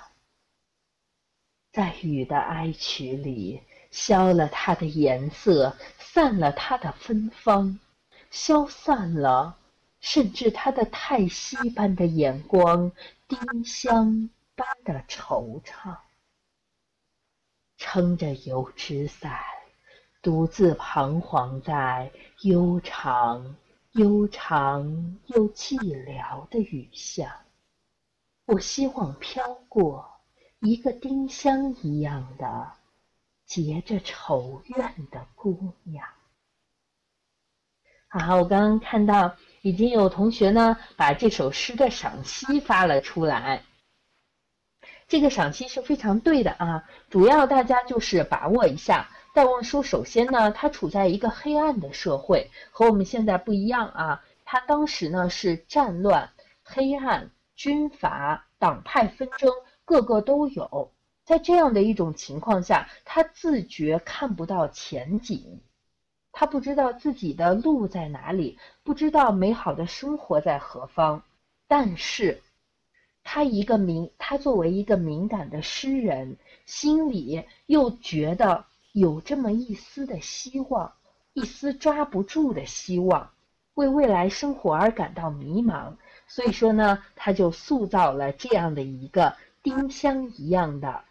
[1.72, 7.80] 在雨的哀曲里，消了它的颜色，散了它的芬芳，
[8.30, 9.58] 消散了。
[10.02, 12.92] 甚至他的叹息般的眼光，
[13.28, 15.98] 丁香般的惆怅，
[17.78, 19.42] 撑着油纸伞，
[20.22, 22.12] 独自彷徨在
[22.44, 23.58] 悠长、
[23.92, 27.30] 悠长又寂寥的雨巷。
[28.46, 30.10] 我希望飘过
[30.60, 32.72] 一个丁香一样的
[33.46, 36.08] 结着愁怨的姑娘。
[38.08, 39.36] 好，我刚刚看到。
[39.62, 43.64] 已经有同学呢把这首诗的赏析发了出来，
[45.08, 46.84] 这个赏析是非常对的啊！
[47.10, 54.24] 主要大家就是把握一下戴望舒首先呢，他处在一个黑暗的社会，和我们现在不一样啊。
[54.46, 56.32] 他当时呢是战乱、
[56.64, 59.52] 黑暗、军阀、党派纷争，
[59.86, 60.92] 个个都有。
[61.24, 65.62] 在这样的一种情况下，他自觉看不到前景，
[66.40, 71.22] 他不知道自己的路在哪里，不知道美好的生活在何方。
[71.68, 72.42] 但是，
[73.26, 80.94] 他一个敏，他作为一个敏感的诗人，心里又觉得有这么一丝的希望，
[81.34, 83.32] 一丝抓不住的希望，
[83.74, 85.98] 为未来生活而感到迷茫。
[86.26, 91.04] 所以说呢，他就塑造了这样的一个丁香一样的。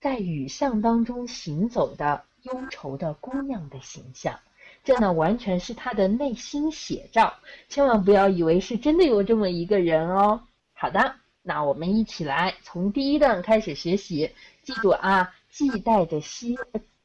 [0.00, 4.38] 在雨巷当中行走的忧愁的姑娘的形象，
[4.84, 7.34] 这呢完全是她的内心写照，
[7.68, 10.42] 千万不要以为是真的有这么一个人哦。
[10.72, 16.58] 好的，那我们一起来从第一段开始学习，记住啊，既带着希，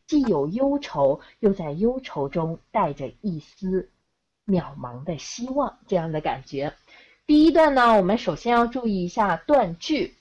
[0.08, 3.90] 既有忧愁，又在忧愁中带着一丝
[4.48, 6.74] 渺茫的希望，这样的感觉。
[7.28, 10.16] 第一段呢，我们首先要注意一下断句。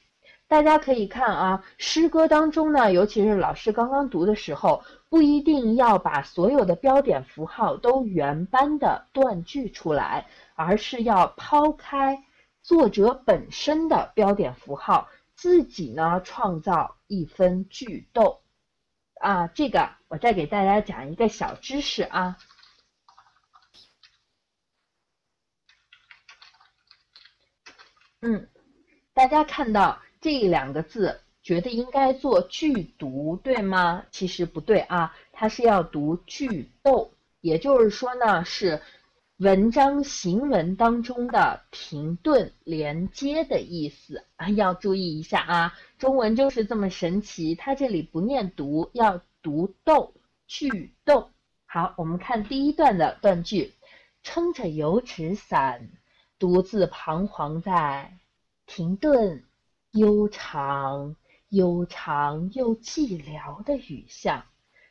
[0.49, 12.25] 大家可以看啊，诗歌当中呢，尤其是老师刚刚读的时候，不一定要把所有的标点符号都原班的断句出来，而是要抛开
[12.63, 18.43] 作者本身的标点符号，自己呢创造一分句逗。
[19.21, 22.37] 啊，这个我再给大家讲一个小知识啊。
[28.21, 28.49] 嗯，
[29.15, 30.03] 大家看到。
[30.19, 34.05] 这两个字觉得应该做句读，对吗？
[34.11, 38.83] 其实不对啊，它是要读句逗，也就是说呢，是
[39.37, 45.75] 文章行文当中的停顿连接的意思啊，要注意一下啊。
[45.99, 50.15] 中文就是这么神奇，它这里不念读，要读逗
[50.49, 51.31] 句逗。
[51.65, 53.73] 好，我们看第一段的断句：
[54.25, 55.91] 撑着油纸伞，
[56.41, 58.19] 独自彷徨在
[58.67, 59.45] 停顿。
[59.93, 61.17] 悠长、
[61.57, 64.45] 悠长又寂寥的雨巷，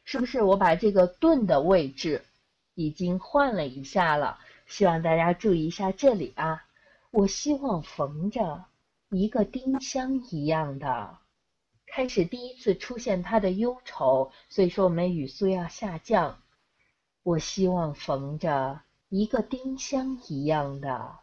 [0.04, 0.41] 是不是？
[0.41, 2.25] 我把这个顿的位置
[2.73, 6.65] 已经换了一下了，希望大家注意一下这里啊。
[7.12, 8.65] 我希望缝着
[9.10, 11.19] 一个丁香一样的，
[11.86, 16.41] 开始第一次出现他的忧愁，所以说我们语速要下降。
[17.21, 21.19] 我希望缝着一个丁香一样的，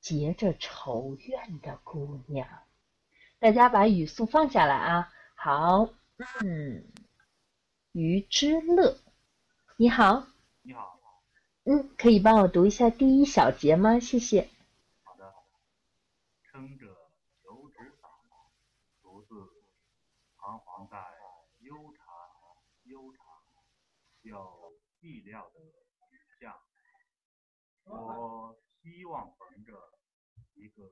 [0.00, 2.48] 结着愁怨的姑娘。
[3.40, 5.10] 大家把语速放下来啊！
[5.34, 5.88] 好，
[6.44, 6.84] 嗯，
[7.92, 8.98] 于之乐，
[9.78, 10.26] 你好，
[10.60, 11.00] 你好，
[11.64, 13.98] 嗯，可以帮我读一下第一小节吗？
[13.98, 14.50] 谢谢。
[15.04, 15.34] 好的，
[16.44, 16.86] 撑着
[17.44, 18.10] 油纸伞，
[19.00, 19.34] 独自
[20.36, 20.98] 彷徨在
[21.60, 22.04] 悠长、
[22.82, 23.24] 悠长
[24.20, 25.60] 又寂寥的
[26.10, 26.60] 雨巷。
[27.84, 29.72] 我希望逢着
[30.52, 30.82] 一个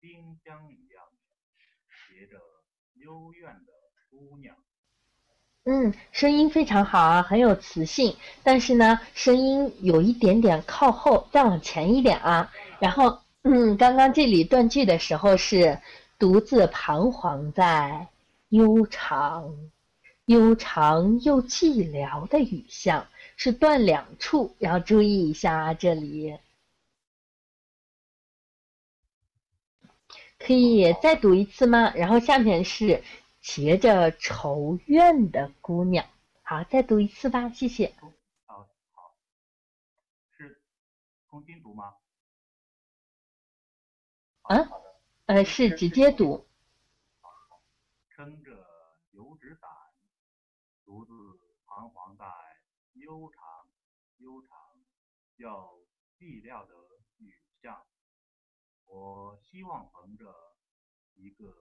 [0.00, 1.04] 丁香一样。
[2.10, 2.36] 携着
[2.94, 3.72] 幽怨的
[4.10, 4.56] 姑娘，
[5.64, 12.52] 嗯，声音非常好啊，很有磁性，但是呢，声音有一点点靠后，再往前一点啊。
[12.80, 15.78] 然后，嗯，刚刚这里断句的时候是
[16.18, 18.08] 独自彷徨在
[18.48, 19.54] 悠长、
[20.24, 26.36] 悠长又寂寥的雨巷，是断两处，要注意一下啊，这里。
[30.40, 31.92] 可以再读一次吗？
[31.94, 33.04] 然后下面是
[33.42, 36.06] 结着愁怨的姑娘。
[36.42, 37.94] 好，再读一次吧，谢谢。
[38.46, 39.14] 好，好，
[40.32, 40.60] 是
[41.28, 41.94] 重新读吗？
[44.42, 44.56] 啊？
[45.26, 46.46] 呃，是直接读。
[48.08, 48.50] 撑着
[49.12, 49.70] 油纸伞，
[50.84, 51.12] 独自
[51.66, 52.24] 彷徨在
[52.94, 53.42] 悠长、
[54.16, 54.58] 悠长
[55.36, 55.86] 又
[56.18, 56.89] 寂寥的。
[58.92, 60.24] 我希望横着
[61.14, 61.54] 一个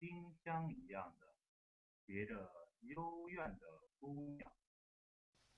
[0.00, 1.26] 丁香一样的
[2.04, 2.34] 结着
[2.80, 3.66] 幽怨的
[4.00, 4.50] 姑娘。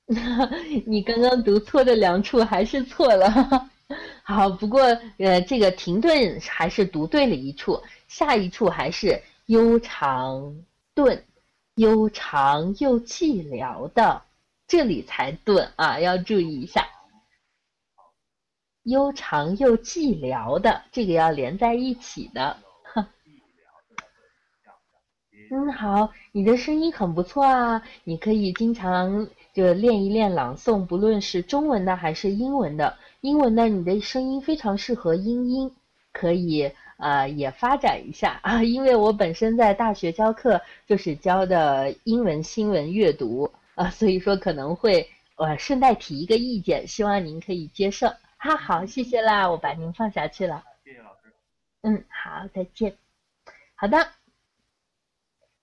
[0.87, 3.27] 你刚刚读错的两处还是错了。
[4.23, 4.83] 好，不过
[5.19, 10.63] 呃，这个停顿还是读对了一处，下一处还是悠长
[10.95, 11.25] 顿，
[11.77, 14.23] 悠长又寂寥的，
[14.67, 16.87] 这里才顿啊，要注意一下。
[18.85, 22.57] 悠长又寂寥的，这个要连在一起的。
[25.51, 32.97] 嗯，好，你的声音很不错啊，你可以经常就练一练朗诵，不论是中文的还是英文的。
[33.21, 35.71] 英文的，你的声音非常适合英音，
[36.13, 38.63] 可以呃也发展一下啊。
[38.63, 48.09] 因为我本身在大学教课，就是教的英文新闻阅读，啊，所以说可能会呃顺带提一个意见，希望您可以接受。
[48.45, 50.63] 哈，好，谢谢啦，我把您放下去了。
[50.85, 51.35] 谢谢老师。
[51.81, 52.95] 嗯，好，再见。
[53.75, 54.07] 好的，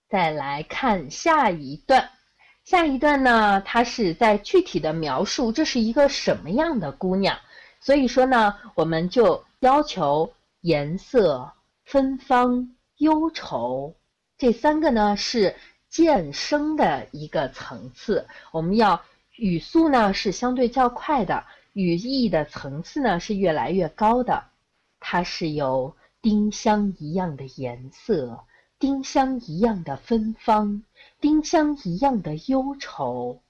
[0.10, 2.10] 再来看下一段。
[2.64, 7.38] 下一段呢，它是在具体的描述这是一个什么样的姑娘，
[7.80, 11.54] 所以说呢，我们就要求颜色、
[11.86, 13.96] 芬芳、忧愁
[14.40, 15.56] 这三个呢是
[15.88, 18.28] 渐升的一个层次。
[18.52, 19.00] 我们要
[19.36, 24.44] 语速呢是相对较快的，语义的层次呢是越来越高的。
[25.00, 28.46] 它是有丁香一样的颜色，
[28.78, 30.84] 丁香一样的芬芳。
[31.20, 33.42] 丁香一样的忧愁，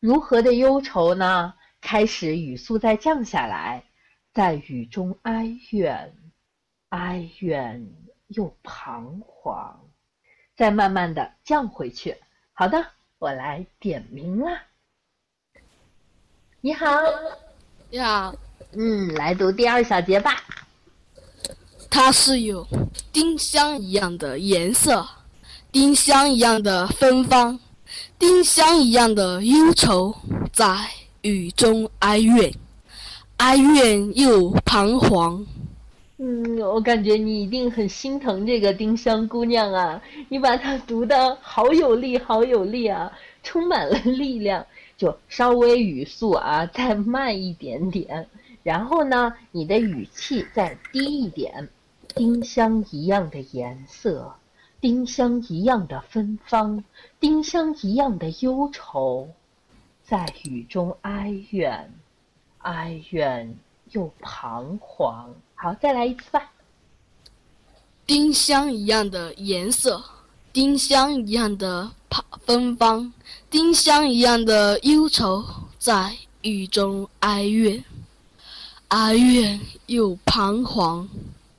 [0.00, 1.54] 如何的忧愁呢？
[1.80, 3.84] 开始语速在降下来，
[4.32, 6.14] 在雨中哀怨，
[6.90, 7.92] 哀怨
[8.28, 9.80] 又彷徨，
[10.54, 12.16] 再慢慢的降回去。
[12.52, 12.86] 好的，
[13.18, 14.62] 我来点名啦。
[16.60, 16.86] 你好，
[17.94, 18.34] 你好，
[18.72, 20.42] 嗯，来读第二小节吧。
[21.90, 22.66] 它是有
[23.12, 25.06] 丁香一样的颜色。
[25.70, 27.60] 丁香一样的芬芳，
[28.18, 30.14] 丁香一样的忧愁，
[30.54, 30.74] 在
[31.20, 32.50] 雨中哀怨，
[33.36, 35.44] 哀怨又彷徨。
[36.16, 40.00] 嗯，我感觉你一定很心疼这个丁香姑娘啊！
[40.30, 43.12] 你把它读的好有力，好有力啊，
[43.42, 44.64] 充满了力量。
[45.02, 48.28] 就稍微语速啊再慢一点点，
[48.62, 51.68] 然后呢，你的语气再低一点。
[52.14, 54.32] 丁香一样的颜色。
[54.80, 56.84] 丁香一样的芬芳，
[57.18, 59.28] 丁香一样的忧愁，
[60.04, 61.92] 在雨中哀怨，
[62.58, 63.56] 哀怨
[63.90, 65.34] 又彷徨。
[65.56, 66.48] 好，再来一次吧。
[68.06, 70.00] 丁香一样的颜色，
[70.52, 73.12] 丁香一样的芳芬芳，
[73.48, 75.42] 丁香一样的忧愁，
[75.78, 77.82] 在雨中哀怨，
[78.88, 81.08] 哀怨又彷徨。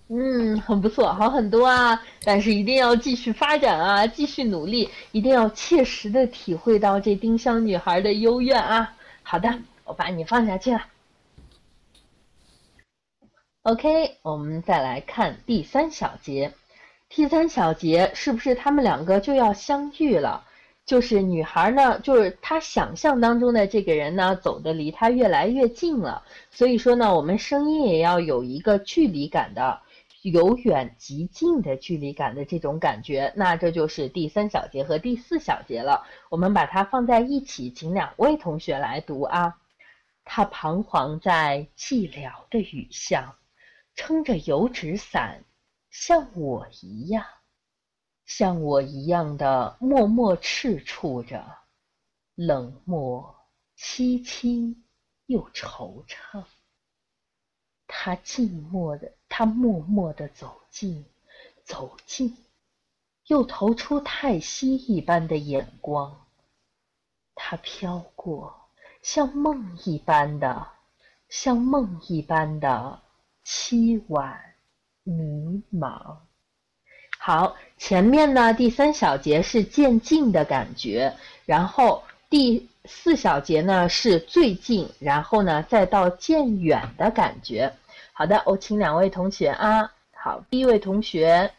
[0.10, 2.00] 嗯，很不错，好很多啊！
[2.24, 8.94] 但是一定要继续发展啊，继续努力，一定要切实的体会到这丁香女孩的幽怨啊！
[9.24, 10.82] 好的，我把你放下去了。
[13.64, 16.54] OK，我们再来看第三小节。
[17.16, 20.44] 第三小节是不是他们两个就要相遇了？
[20.84, 26.24] 就是女孩呢，就是她想象当中的这个人呢，走的离她越来越近了。
[26.50, 29.80] 所以说呢，我们声音也要有一个距离感的。
[30.24, 36.08] 由远及近的距离感的这种感觉，那这就是第三小节和第四小节了。
[36.30, 39.58] 我们把它放在一起，请两位同学来读啊。
[40.26, 43.36] 他彷徨在寂寥的雨巷，
[43.96, 45.44] 撑着油纸伞，
[45.96, 47.24] 像我一样，
[48.26, 51.60] 像我一样的默默赤触着，
[52.34, 53.36] 冷漠、
[53.78, 54.86] 凄清
[55.28, 56.46] 又惆怅。
[57.86, 61.06] 他静默的，他默默的走近，
[61.64, 62.36] 走近，
[63.28, 66.26] 又投出太息一般的眼光。
[67.36, 68.68] 他飘过，
[69.04, 70.72] 像梦一般的，
[71.30, 73.00] 像梦一般的
[73.46, 74.53] 凄婉
[75.04, 76.18] 迷茫。
[77.20, 81.14] 好，前面呢，第三小节是渐近的感觉，
[81.46, 87.74] 然后第四小节呢是最近，然后呢再到渐远的感觉。
[88.12, 89.92] 好的，我请两位同学啊。
[90.14, 91.52] 好，第一位同学，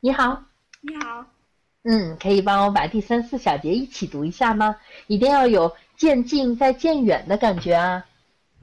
[0.00, 0.42] 你好。
[0.80, 1.24] 你好。
[1.84, 4.76] 嗯，可以帮我把第三四小节一起读一下吗？
[5.06, 8.04] 一定要有渐近再渐远的感觉啊。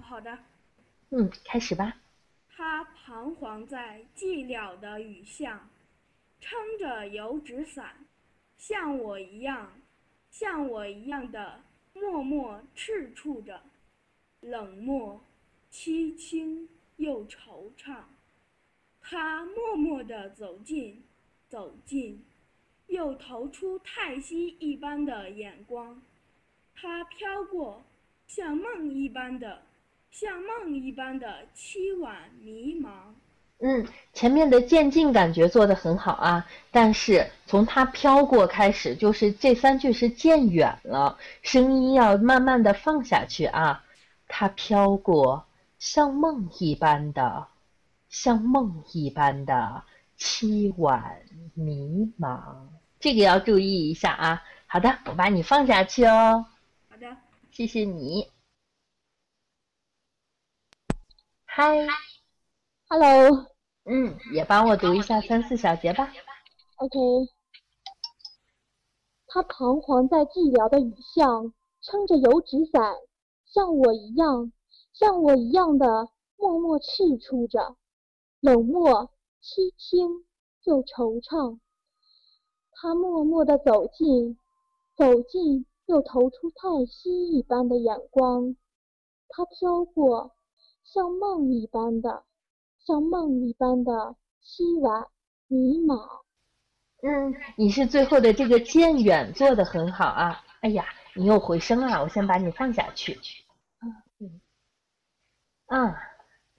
[0.01, 0.31] 好的。
[1.09, 1.95] 嗯，开始吧。
[2.55, 5.69] 他彷徨在寂寥的雨巷，
[6.39, 8.05] 撑着油纸伞，
[8.57, 9.73] 像我一样，
[10.31, 11.61] 像我一样的
[11.93, 13.61] 默默赤触着，
[14.41, 15.21] 冷漠，
[15.71, 16.69] 凄清。
[16.97, 18.03] 又惆怅，
[19.01, 21.03] 他默默地走近，
[21.49, 22.23] 走近，
[22.85, 25.99] 又投出叹息一般的眼光。
[26.75, 27.83] 他飘过，
[28.27, 29.63] 像梦一般的，
[30.13, 32.87] 像梦一般的凄婉迷茫。
[33.59, 33.83] 嗯，
[34.13, 43.83] 前面的渐进感觉做得很好啊，但是从它飘过开始，就是这三句是渐远了，声音要慢慢的放下去啊。
[44.27, 45.45] 它飘过。
[45.79, 47.47] 像梦一般的，
[48.07, 49.83] 像梦一般的
[50.17, 51.19] 凄婉
[51.55, 52.39] 迷茫，
[52.99, 54.43] 这个要注意一下啊。
[54.67, 56.45] 好的，我把你放下去哦。
[56.89, 57.17] 好的，
[57.51, 58.32] 谢谢你。
[61.55, 61.85] 嗨
[62.89, 63.45] ，Hello，
[63.85, 66.11] 嗯，也帮我读一下三四小节吧。
[66.77, 66.97] OK。
[69.27, 72.95] 他彷徨在寂寥的雨巷，撑着油纸伞，
[73.45, 74.51] 像我一样，
[74.93, 77.75] 像我一样的默默赤出着，
[78.39, 79.11] 冷漠、
[79.43, 80.25] 凄清
[80.63, 81.59] 又惆怅。
[82.71, 84.39] 他默默地走近，
[84.97, 88.55] 走近又投出叹息一般的眼光。
[89.29, 90.31] 他飘过，
[90.83, 92.23] 像梦一般的，
[92.85, 95.07] 像梦一般的凄婉
[95.47, 96.21] 迷茫。
[97.01, 100.43] 嗯，你是最后的这个渐远做的很好啊！
[100.61, 103.19] 哎呀，你又回声了，我先把你放下去。
[104.19, 104.39] 嗯，
[105.65, 105.95] 啊，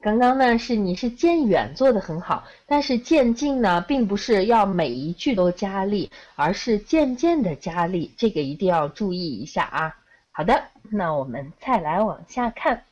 [0.01, 9.97] 刚刚呢是你是渐远做的很好，但是渐进呢并不是要每一句都加力，而是渐渐的加力，这个一定要注意一下啊。
[10.33, 12.85] 好的，那我们再来往下看。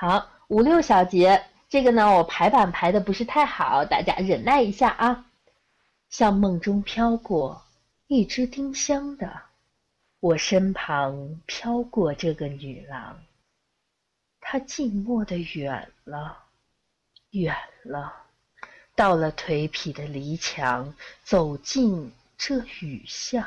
[0.00, 5.26] 好，五六小节，这个呢，我排版排的不是太好，大家忍耐一下啊。
[6.08, 7.62] 像梦中飘过
[8.06, 9.42] 一只丁香的，
[10.18, 13.20] 我身旁飘过这个女郎，
[14.40, 16.44] 她静默的远了，
[17.32, 18.10] 远了，
[18.94, 20.94] 到了颓圮的篱墙，
[21.24, 23.46] 走进这雨巷。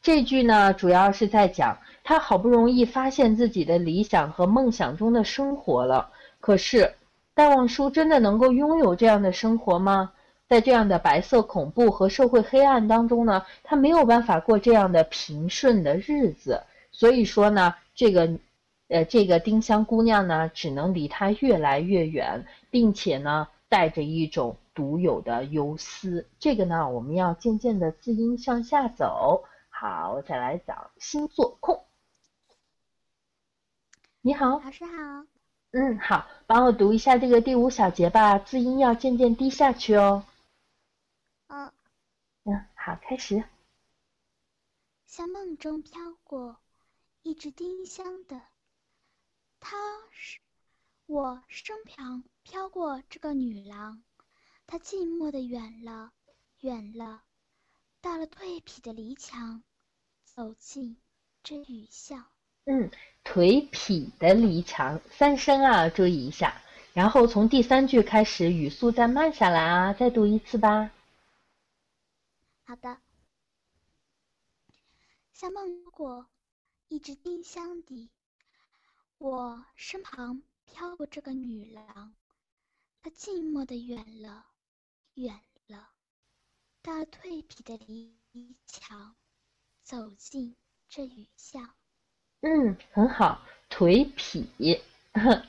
[0.00, 6.10] 这句呢，主要是在讲他好不容易发现自己的理想和梦想中的生活了。
[6.40, 6.94] 可是，
[7.34, 10.12] 戴望舒真的能够拥有这样的生活吗？
[10.48, 16.62] 在这样的白色恐怖和社会黑暗当中呢，他没有办法过这样的平顺的日子。
[16.90, 18.30] 所以说呢，这个，
[18.88, 26.24] 呃，这个丁香姑娘呢，只能离他越来越远，并且呢，带着一种独有的忧思。
[26.38, 29.44] 这个呢，我们要渐渐的字音向下走。
[29.80, 31.86] 好，我再来找星座控。
[34.22, 35.24] 你好，老师好。
[35.70, 40.26] 嗯，好，帮我读一下这个第五小节吧，字音要渐渐低下去哦。
[41.46, 41.72] 嗯。
[42.42, 43.44] 嗯，好，开始。
[45.06, 46.56] 像梦中飘过
[47.22, 48.42] 一只丁香的，
[49.60, 49.76] 她
[50.10, 50.40] 是
[51.06, 54.02] 我身旁飘过这个女郎，
[54.66, 56.10] 她寂寞的远了，
[56.62, 57.22] 远了，
[58.00, 59.62] 到了蜕皮的篱墙。
[60.38, 60.96] 走进
[61.42, 62.24] 这雨巷。
[62.66, 62.92] 嗯，
[63.24, 66.62] 颓圮的篱墙，三声啊，注意一下。
[66.92, 70.92] 然后从第三句开始，语速再慢下来啊，再读一次吧。
[72.62, 72.98] 好的。
[75.32, 76.28] 像梦过
[76.86, 78.08] 一只丁香的，
[79.18, 82.14] 我身旁飘过这个女郎，
[83.02, 84.46] 她寂寞的远了，
[85.14, 85.88] 远了，
[86.80, 88.16] 到蜕皮的篱
[88.66, 89.16] 墙。
[89.88, 90.54] 走进
[90.90, 91.70] 这雨巷，
[92.42, 94.82] 嗯，很好，颓圮，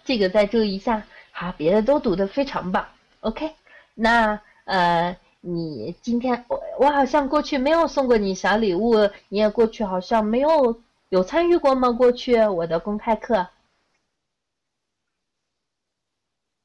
[0.06, 1.06] 这个再注意一下。
[1.32, 2.88] 好，别的都读的非常棒。
[3.20, 3.54] OK，
[3.96, 8.94] 那呃，你今天我我好像过去没有送过你小礼物，
[9.28, 11.92] 你也过去好像没有有参与过吗？
[11.92, 13.50] 过去我的公开课。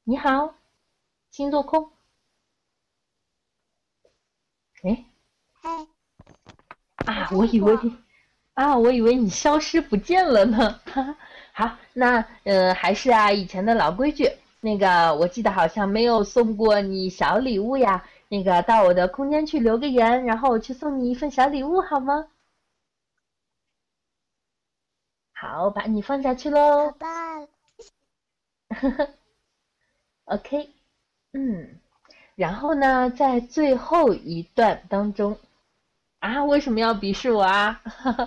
[0.05, 0.55] 你好，
[1.29, 1.91] 星座空。
[4.83, 5.05] 哎。
[5.51, 5.94] 嗨。
[7.05, 7.95] 啊， 我以为你，
[8.53, 10.79] 啊，我以为你消失不见了呢。
[11.53, 14.29] 好，那呃，还是啊，以前的老规矩。
[14.61, 18.03] 那个，我记得好像没有送过你小礼物呀。
[18.29, 22.27] 那个，到我的空间去留个言，然后我去送你一份小礼物，好吗？
[25.33, 26.85] 好，把你放下去喽。
[26.87, 27.05] 好的。
[28.69, 29.09] 呵呵。
[30.25, 30.69] OK，
[31.33, 31.79] 嗯，
[32.35, 35.37] 然后呢，在最后一段当中。
[36.25, 37.79] 啊，为什么要鄙视我啊？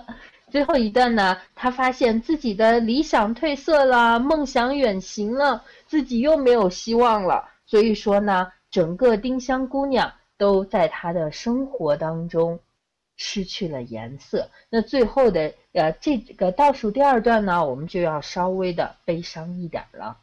[0.53, 7.49] 最后一段呢，他发现自己的理想褪色了，梦想远行了，自己又没有希望了。
[7.67, 12.61] 所以说呢，整个丁香姑娘都在他的生活当中
[13.17, 14.49] 失去了颜色。
[14.71, 20.17] 那最后的呃这个倒数第二段呢，我们就要稍微的悲伤一点了，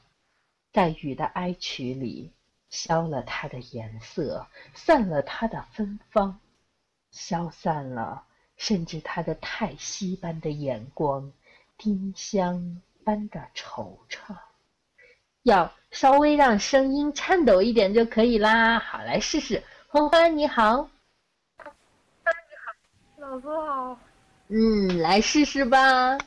[0.72, 2.32] 在雨的哀曲里，
[2.70, 6.40] 消了它的颜色，散了它的芬芳。
[7.16, 8.26] 消散了，
[8.58, 11.32] 甚至他的叹息般的眼光，
[11.78, 14.36] 丁香般的惆怅。
[15.44, 18.80] 要稍微让声音颤抖一点就可以啦。
[18.80, 19.64] 好，来试试。
[19.88, 20.90] 欢欢你好，
[21.58, 23.98] 你好，老师好。
[24.50, 26.18] 嗯，来试试吧。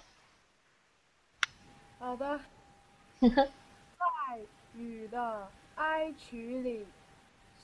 [1.98, 2.40] 好的。
[3.20, 4.40] 在
[4.74, 6.86] 雨的哀曲里，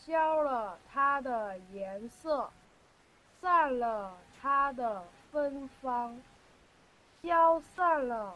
[0.05, 2.51] 消了它的颜色。
[3.45, 6.16] 散了它的芬芳，
[7.22, 8.34] 消散了，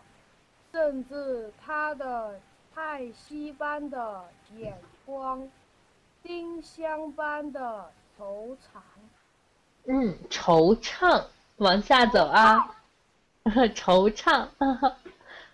[0.71, 2.39] 甚至它的
[2.75, 4.23] 叹息般的
[4.55, 5.49] 眼光，
[6.23, 7.91] 丁香般的
[8.21, 8.81] 惆怅。
[9.87, 11.25] 嗯，惆怅，
[11.57, 12.77] 往下走啊，
[13.75, 14.47] 惆怅，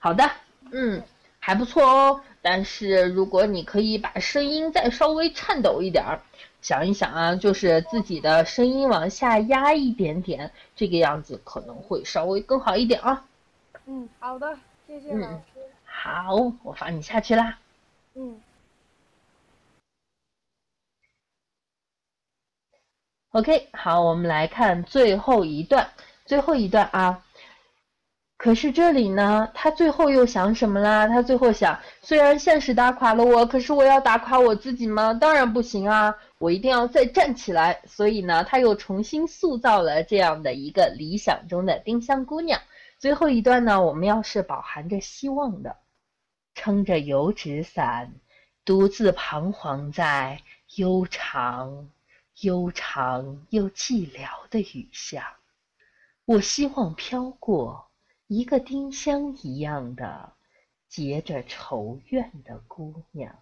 [0.00, 0.28] 好的，
[0.72, 1.00] 嗯，
[1.38, 2.20] 还不错哦。
[2.42, 6.20] 但是如果你可以把声音再稍微颤抖一点儿，
[6.64, 13.26] 想一想啊，就是自己的声音往下压一点点，这个样子可能会稍微更好一点啊。
[13.84, 15.44] 嗯，好的，谢谢嗯老师。
[15.84, 17.58] 好，我放你下去啦。
[18.14, 18.40] 嗯
[23.32, 25.90] OK，好，我们来看最后一段，
[26.24, 27.22] 最后一段啊。
[28.36, 31.06] 可是这里呢，他最后又想什么啦？
[31.08, 35.14] 他最后想，虽然现实打垮了我，可是我要打垮我自己吗？
[35.14, 36.14] 当然不行啊！
[36.44, 37.80] 我一定要再站起来。
[37.86, 42.60] 所以呢，他又重新塑造了这样的一个理想中的丁香姑娘。
[42.98, 45.76] 最后一段呢，我们要是饱含着希望的，
[46.54, 48.12] 撑着油纸伞，
[48.62, 50.42] 独自彷徨在
[50.76, 51.88] 悠长。
[52.40, 55.38] 悠长又寂寥的雨下，
[56.24, 57.88] 我希望飘过
[58.26, 60.32] 一个丁香一样的
[60.88, 63.38] 结着愁怨的姑娘。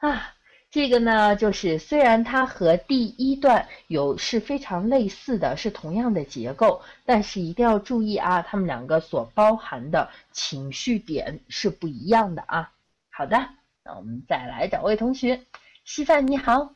[0.00, 0.34] 啊，
[0.72, 12.72] 这个呢，就是虽然它和第一段有是非常类似的，是同样的结构，但是一定要注意啊，它们两个所包含的情绪点是不一样的啊。
[13.10, 13.50] 好的，
[13.84, 15.44] 那我们再来找位同学，
[15.84, 16.74] 稀饭你好。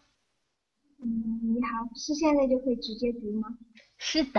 [0.99, 3.57] 嗯，你好，是现在就可以直接读吗？
[3.97, 4.38] 是的，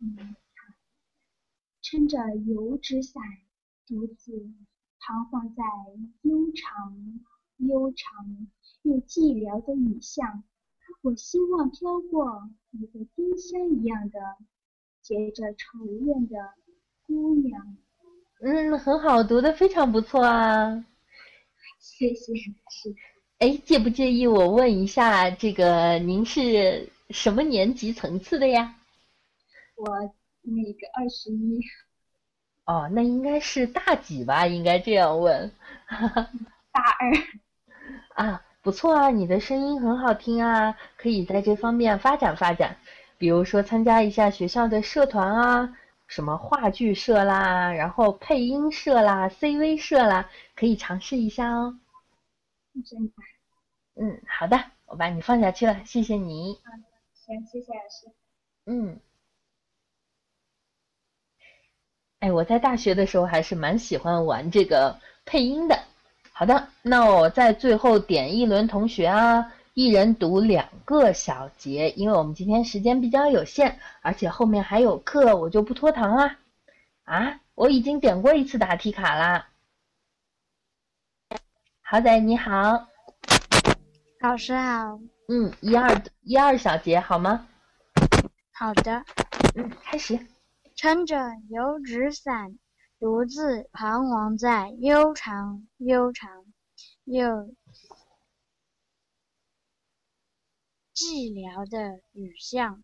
[0.00, 0.74] 嗯，好。
[1.80, 3.22] 撑着油纸伞，
[3.86, 4.32] 独自
[4.98, 5.62] 彷徨在
[6.22, 7.20] 悠长、
[7.58, 8.48] 悠长
[8.82, 10.44] 又寂寥的雨巷。
[11.02, 14.18] 我希望飘过一个丁香一样的
[15.02, 16.36] 结着愁怨的
[17.06, 17.76] 姑娘。
[18.40, 20.84] 嗯，很好，读的非常不错啊。
[21.78, 22.94] 谢谢老师。
[23.38, 28.76] 哎，介不介意我问一下，这个您是什么年级层次的呀？
[29.76, 29.86] 我
[30.42, 31.60] 那个二十一。
[32.64, 34.46] 哦，那应该是大几吧？
[34.46, 35.50] 应该这样问。
[36.72, 37.12] 大二。
[38.18, 42.76] 啊，不错啊，你的声音很好听啊，可以在这方面发展发展，
[43.16, 45.76] 比如说参加一下学校的社团啊，
[46.08, 51.78] 什么话剧社啦，然后配音社啦、CV 社啦，可以尝试一下哦。
[52.84, 53.12] 真的。
[53.94, 56.58] 嗯，好的，我把你放下去了，谢谢你。
[56.64, 58.12] 嗯，行，谢谢老师。
[58.66, 58.98] 嗯。
[62.18, 65.87] 哎，我在大学的时候还是蛮喜欢玩这个配音的。
[66.38, 76.36] 好的，那我在最后点一轮同学啊，一人读两个小节，因为我们今天时间比较有限，而且后面还有课，我就不拖堂啦。
[77.02, 79.48] 啊，我已经点过一次答题卡啦。
[81.80, 82.86] 好仔，你好，
[84.20, 85.00] 老师好。
[85.26, 87.48] 嗯，一二一二小节好吗？
[88.52, 89.02] 好的。
[89.56, 90.16] 嗯，开始。
[90.76, 91.16] 撑着
[91.50, 92.56] 油纸伞，
[93.00, 96.44] 独自彷徨在悠长、悠长
[97.04, 97.54] 又
[100.92, 102.82] 寂寥的雨巷。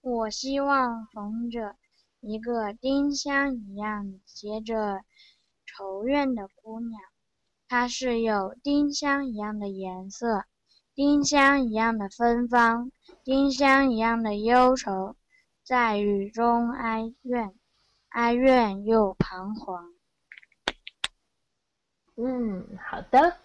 [0.00, 1.76] 我希望逢着
[2.18, 5.04] 一个丁香一样结着
[5.64, 7.00] 愁怨的姑娘。
[7.68, 10.46] 她是有丁香一样的颜色，
[10.96, 12.90] 丁香一样的芬芳，
[13.22, 15.14] 丁香一样的忧愁。
[15.62, 17.54] 在雨中哀怨，
[18.10, 19.92] 哀怨又彷徨。
[22.16, 23.36] 嗯，好的，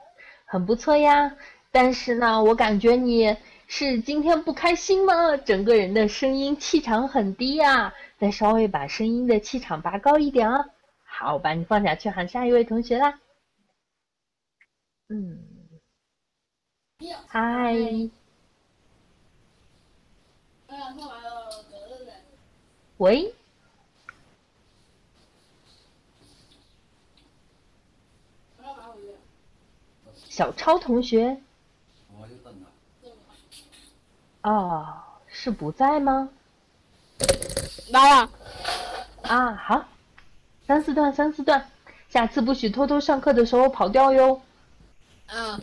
[0.46, 1.36] 很不错呀。
[1.72, 3.36] 但是呢，我感觉你
[3.68, 5.38] 是今天不开心吗？
[5.38, 10.66] 整个人的声音气场很低呀，再稍微把声音的气场拔高一点啊。
[11.04, 13.20] 好，我把你放下去，喊下一位同学啦。
[15.10, 15.40] 嗯，
[17.28, 17.76] 嗨。
[22.98, 23.34] 喂，
[30.36, 31.38] 小超同学。
[34.42, 34.94] 哦，
[35.28, 36.28] 是不在吗？
[37.88, 38.30] 来了。
[39.22, 39.88] 啊，好，
[40.68, 41.72] 三四段，三四段，
[42.10, 44.42] 下次不许偷偷上课的时候跑调哟。
[45.28, 45.62] 嗯。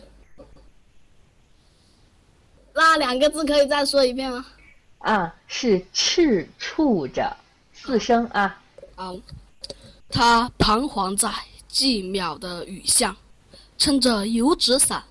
[2.73, 4.43] 那两个字可以再说一遍吗？
[4.97, 7.37] 啊，是赤触着，
[7.75, 8.59] 四声啊。
[8.95, 9.13] 啊，
[10.09, 11.29] 他彷徨在
[11.69, 13.15] 寂寥的雨巷，
[13.77, 15.03] 撑着油纸伞，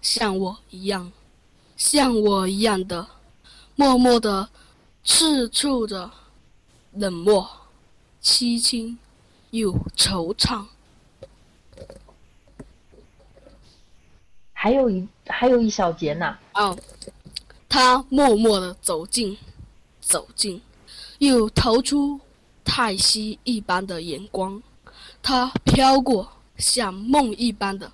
[0.00, 1.12] 像我一样，
[1.76, 3.06] 像我一样的，
[3.76, 4.48] 默默的
[5.02, 6.10] 赤触着，
[6.92, 7.48] 冷漠、
[8.22, 8.98] 凄清
[9.50, 10.64] 又惆怅。
[14.52, 16.38] 还有一还有一小节呢。
[16.54, 16.76] 哦。
[17.68, 19.36] 他默默地走近，
[20.00, 20.62] 走近，
[21.18, 22.20] 又投出
[22.64, 24.62] 太息一般的眼光。
[25.20, 27.90] 他飘过，像梦一般的，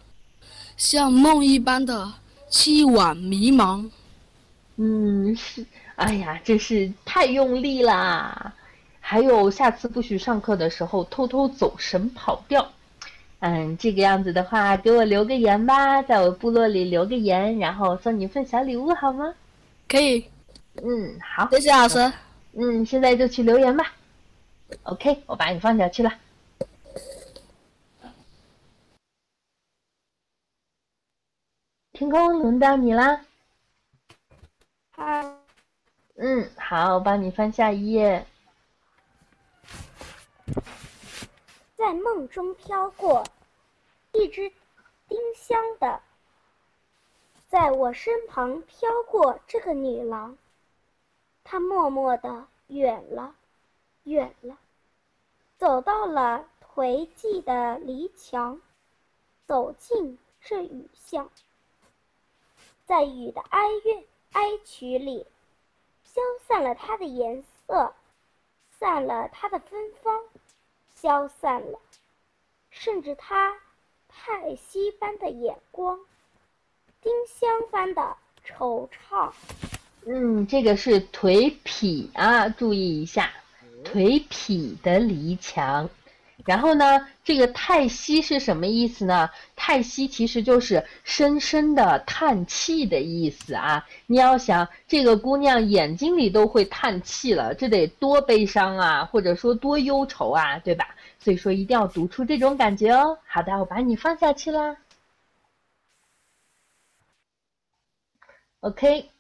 [0.80, 2.10] 像梦一般的
[2.50, 3.86] 凄婉迷茫。
[4.76, 5.62] 嗯，是，
[5.96, 8.50] 哎呀，真是太用力啦！
[8.98, 12.66] 还有，下次不许上课的时候偷偷走神跑调。
[13.40, 19.34] 嗯，这个样子的话，给我留个言吧，在我部落里留个言，然后送你一份小礼物，好吗？
[19.86, 20.24] 可以。
[20.82, 21.46] 嗯，好。
[21.50, 22.10] 谢谢老师。
[22.54, 23.92] 嗯，现在就去留言吧。
[24.84, 26.10] OK，我把你放下去了。
[32.00, 33.20] 天空，轮到你啦。
[34.92, 35.36] 嗨。
[36.14, 38.26] 嗯，好，我帮你翻下一页。
[41.76, 43.22] 在梦中飘过
[44.12, 44.50] 一只
[45.08, 46.00] 丁香的，
[47.48, 50.38] 在我身旁飘过这个女郎，
[51.44, 53.34] 她默默的远了，
[54.04, 54.56] 远了，
[55.58, 58.58] 走到了颓寂的篱墙，
[59.44, 61.28] 走进这雨巷，
[62.90, 65.24] 在雨的哀怨哀曲里，
[66.02, 67.94] 消散了它的颜色，
[68.80, 70.20] 散了它的芬芳。
[70.96, 71.78] 消散了，
[72.68, 73.56] 甚至它
[74.08, 76.00] 叹息般的眼光，
[77.00, 79.32] 丁香般的惆怅。
[80.04, 83.32] 嗯，这个是颓圮啊，注意一下，
[83.84, 85.88] 颓圮的篱墙。
[86.46, 89.28] 然后呢，这个叹息是什么意思呢？
[89.54, 93.86] 叹息其实就是深深的叹气的意思啊。
[94.06, 100.94] 你要想，这个姑娘眼睛里都会叹气了，这得多悲伤啊，或者说多忧愁啊，对吧？
[101.18, 103.18] 所以说一定要读出这种感觉哦。
[103.26, 104.76] 好的，我把你放下去啦。
[108.60, 109.10] OK。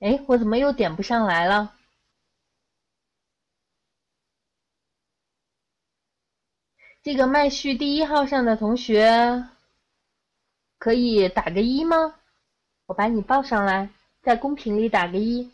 [0.00, 1.72] 哎，我怎么又点不上来了？
[7.06, 9.48] 这个麦序第一号上的同学，
[10.76, 12.18] 可以打个一吗？
[12.86, 13.88] 我把你报上来，
[14.22, 15.48] 在公屏里打个一。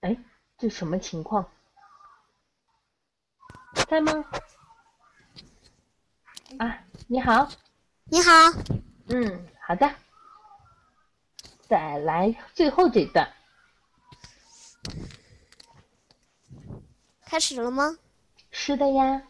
[0.00, 0.16] 哎，
[0.56, 1.46] 这什么情况？
[3.86, 4.24] 在吗？
[6.58, 7.50] 啊，你好，
[8.04, 8.32] 你好，
[9.08, 9.94] 嗯，好的，
[11.68, 13.30] 再来最后这段。
[17.30, 17.98] 开始了吗？
[18.50, 19.22] 是的呀。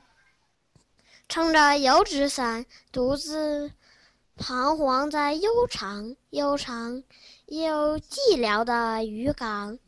[1.28, 3.72] 撑着油纸伞，独自
[4.36, 7.02] 彷徨在悠长、悠长
[7.46, 9.80] 又寂寥的渔港。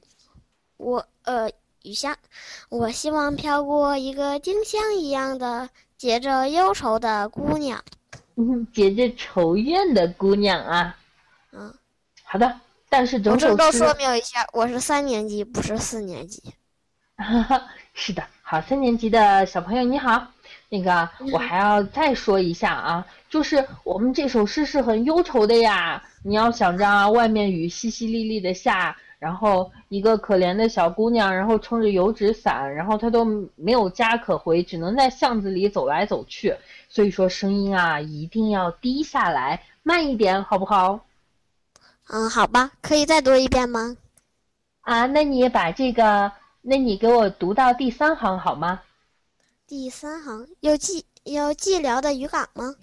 [0.77, 1.49] 我呃，
[1.85, 2.19] 雨下，
[2.69, 7.85] 我希望飘过一个丁香一样的结着忧愁的姑娘。
[8.35, 10.99] 嗯，结着愁怨的姑娘啊。
[11.53, 11.73] 嗯，
[12.25, 12.61] 好的。
[12.89, 13.57] 但是整首诗。
[13.57, 16.43] 都说明一下，我是三年级，不是四年级。
[17.17, 17.69] 哈哈。
[18.03, 20.27] 是的，好，三年级的小朋友你好，
[20.71, 26.03] 那个我还要再说一下啊，就是我们这首诗是很忧愁的呀。
[26.23, 33.23] 你要想着外面雨淅淅沥沥的下，然后一个可怜的小姑娘，然后撑着油纸伞，然后她都
[33.55, 36.57] 没有家可回，只能在巷子里走来走去。
[36.89, 41.01] 所以说声音啊一定要低下来，慢一点，好不好？
[42.09, 43.95] 嗯，好吧，可以再读一遍吗？
[44.81, 46.33] 啊，那你把这个。
[46.63, 48.83] 那你给我读到第三行好吗？
[49.67, 52.75] 第三行有寂有寂寥的渔港吗？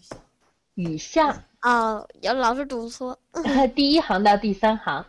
[0.75, 3.17] 雨巷哦，有老师读错。
[3.75, 5.05] 第一行到第三行。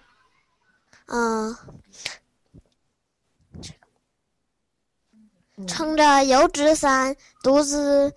[1.06, 1.56] 嗯。
[5.66, 8.14] 撑着油纸伞，独自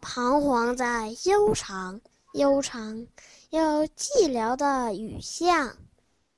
[0.00, 2.00] 彷徨在悠长、
[2.34, 3.06] 悠长
[3.50, 5.76] 又寂寥的雨巷。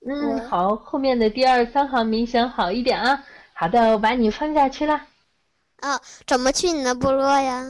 [0.07, 3.23] 嗯，好，后面的第二三行明显好一点啊。
[3.61, 5.03] 好的，我把你放下去了。
[5.83, 7.67] 哦，怎么去你的部落呀？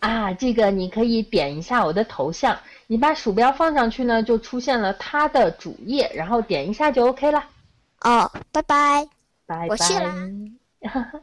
[0.00, 2.58] 啊，这个你可以点一下我的头像，
[2.88, 7.44] 你把鼠标放上去呢，就出现了它的主页，然后点一下就 OK 了。
[8.00, 9.08] 哦，拜拜，
[9.46, 9.66] 拜拜。
[9.68, 10.12] 我去了。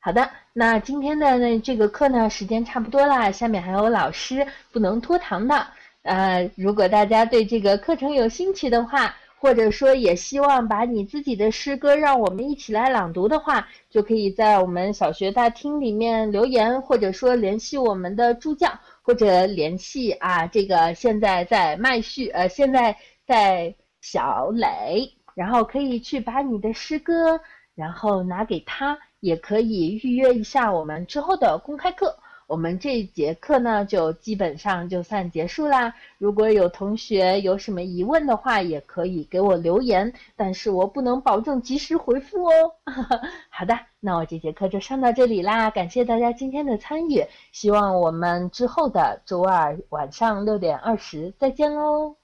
[0.00, 5.66] 好的，那今天的那这个课呢，时间差不多了，下面还有老师不能拖堂的。
[6.02, 9.16] 呃，如果大家对这个课程有兴趣的话。
[9.40, 18.70] 或者说也希望把你自己的诗歌让我们一起来朗读的话，就可以在我们小学大厅里面留言，或者说联系我们的助教，
[19.00, 22.94] 或者联系啊这个现在在麦序呃现在
[23.26, 27.40] 在小磊，然后可以去把你的诗歌
[27.74, 32.14] 然后拿给他，也可以预约一下我们之后的公开课。
[32.50, 35.94] 我们这一节课呢就基本上就算结束啦。
[36.18, 42.74] 如果有同学有什么疑问的话，也可以给我留言，但是我不能保证及时回复哦。
[43.50, 52.16] 好的，那我这节课就上到这里啦，感谢大家今天的参与，希望我们之后的周二晚上六点二十再见喽。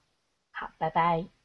[0.51, 1.36] 好，拜拜。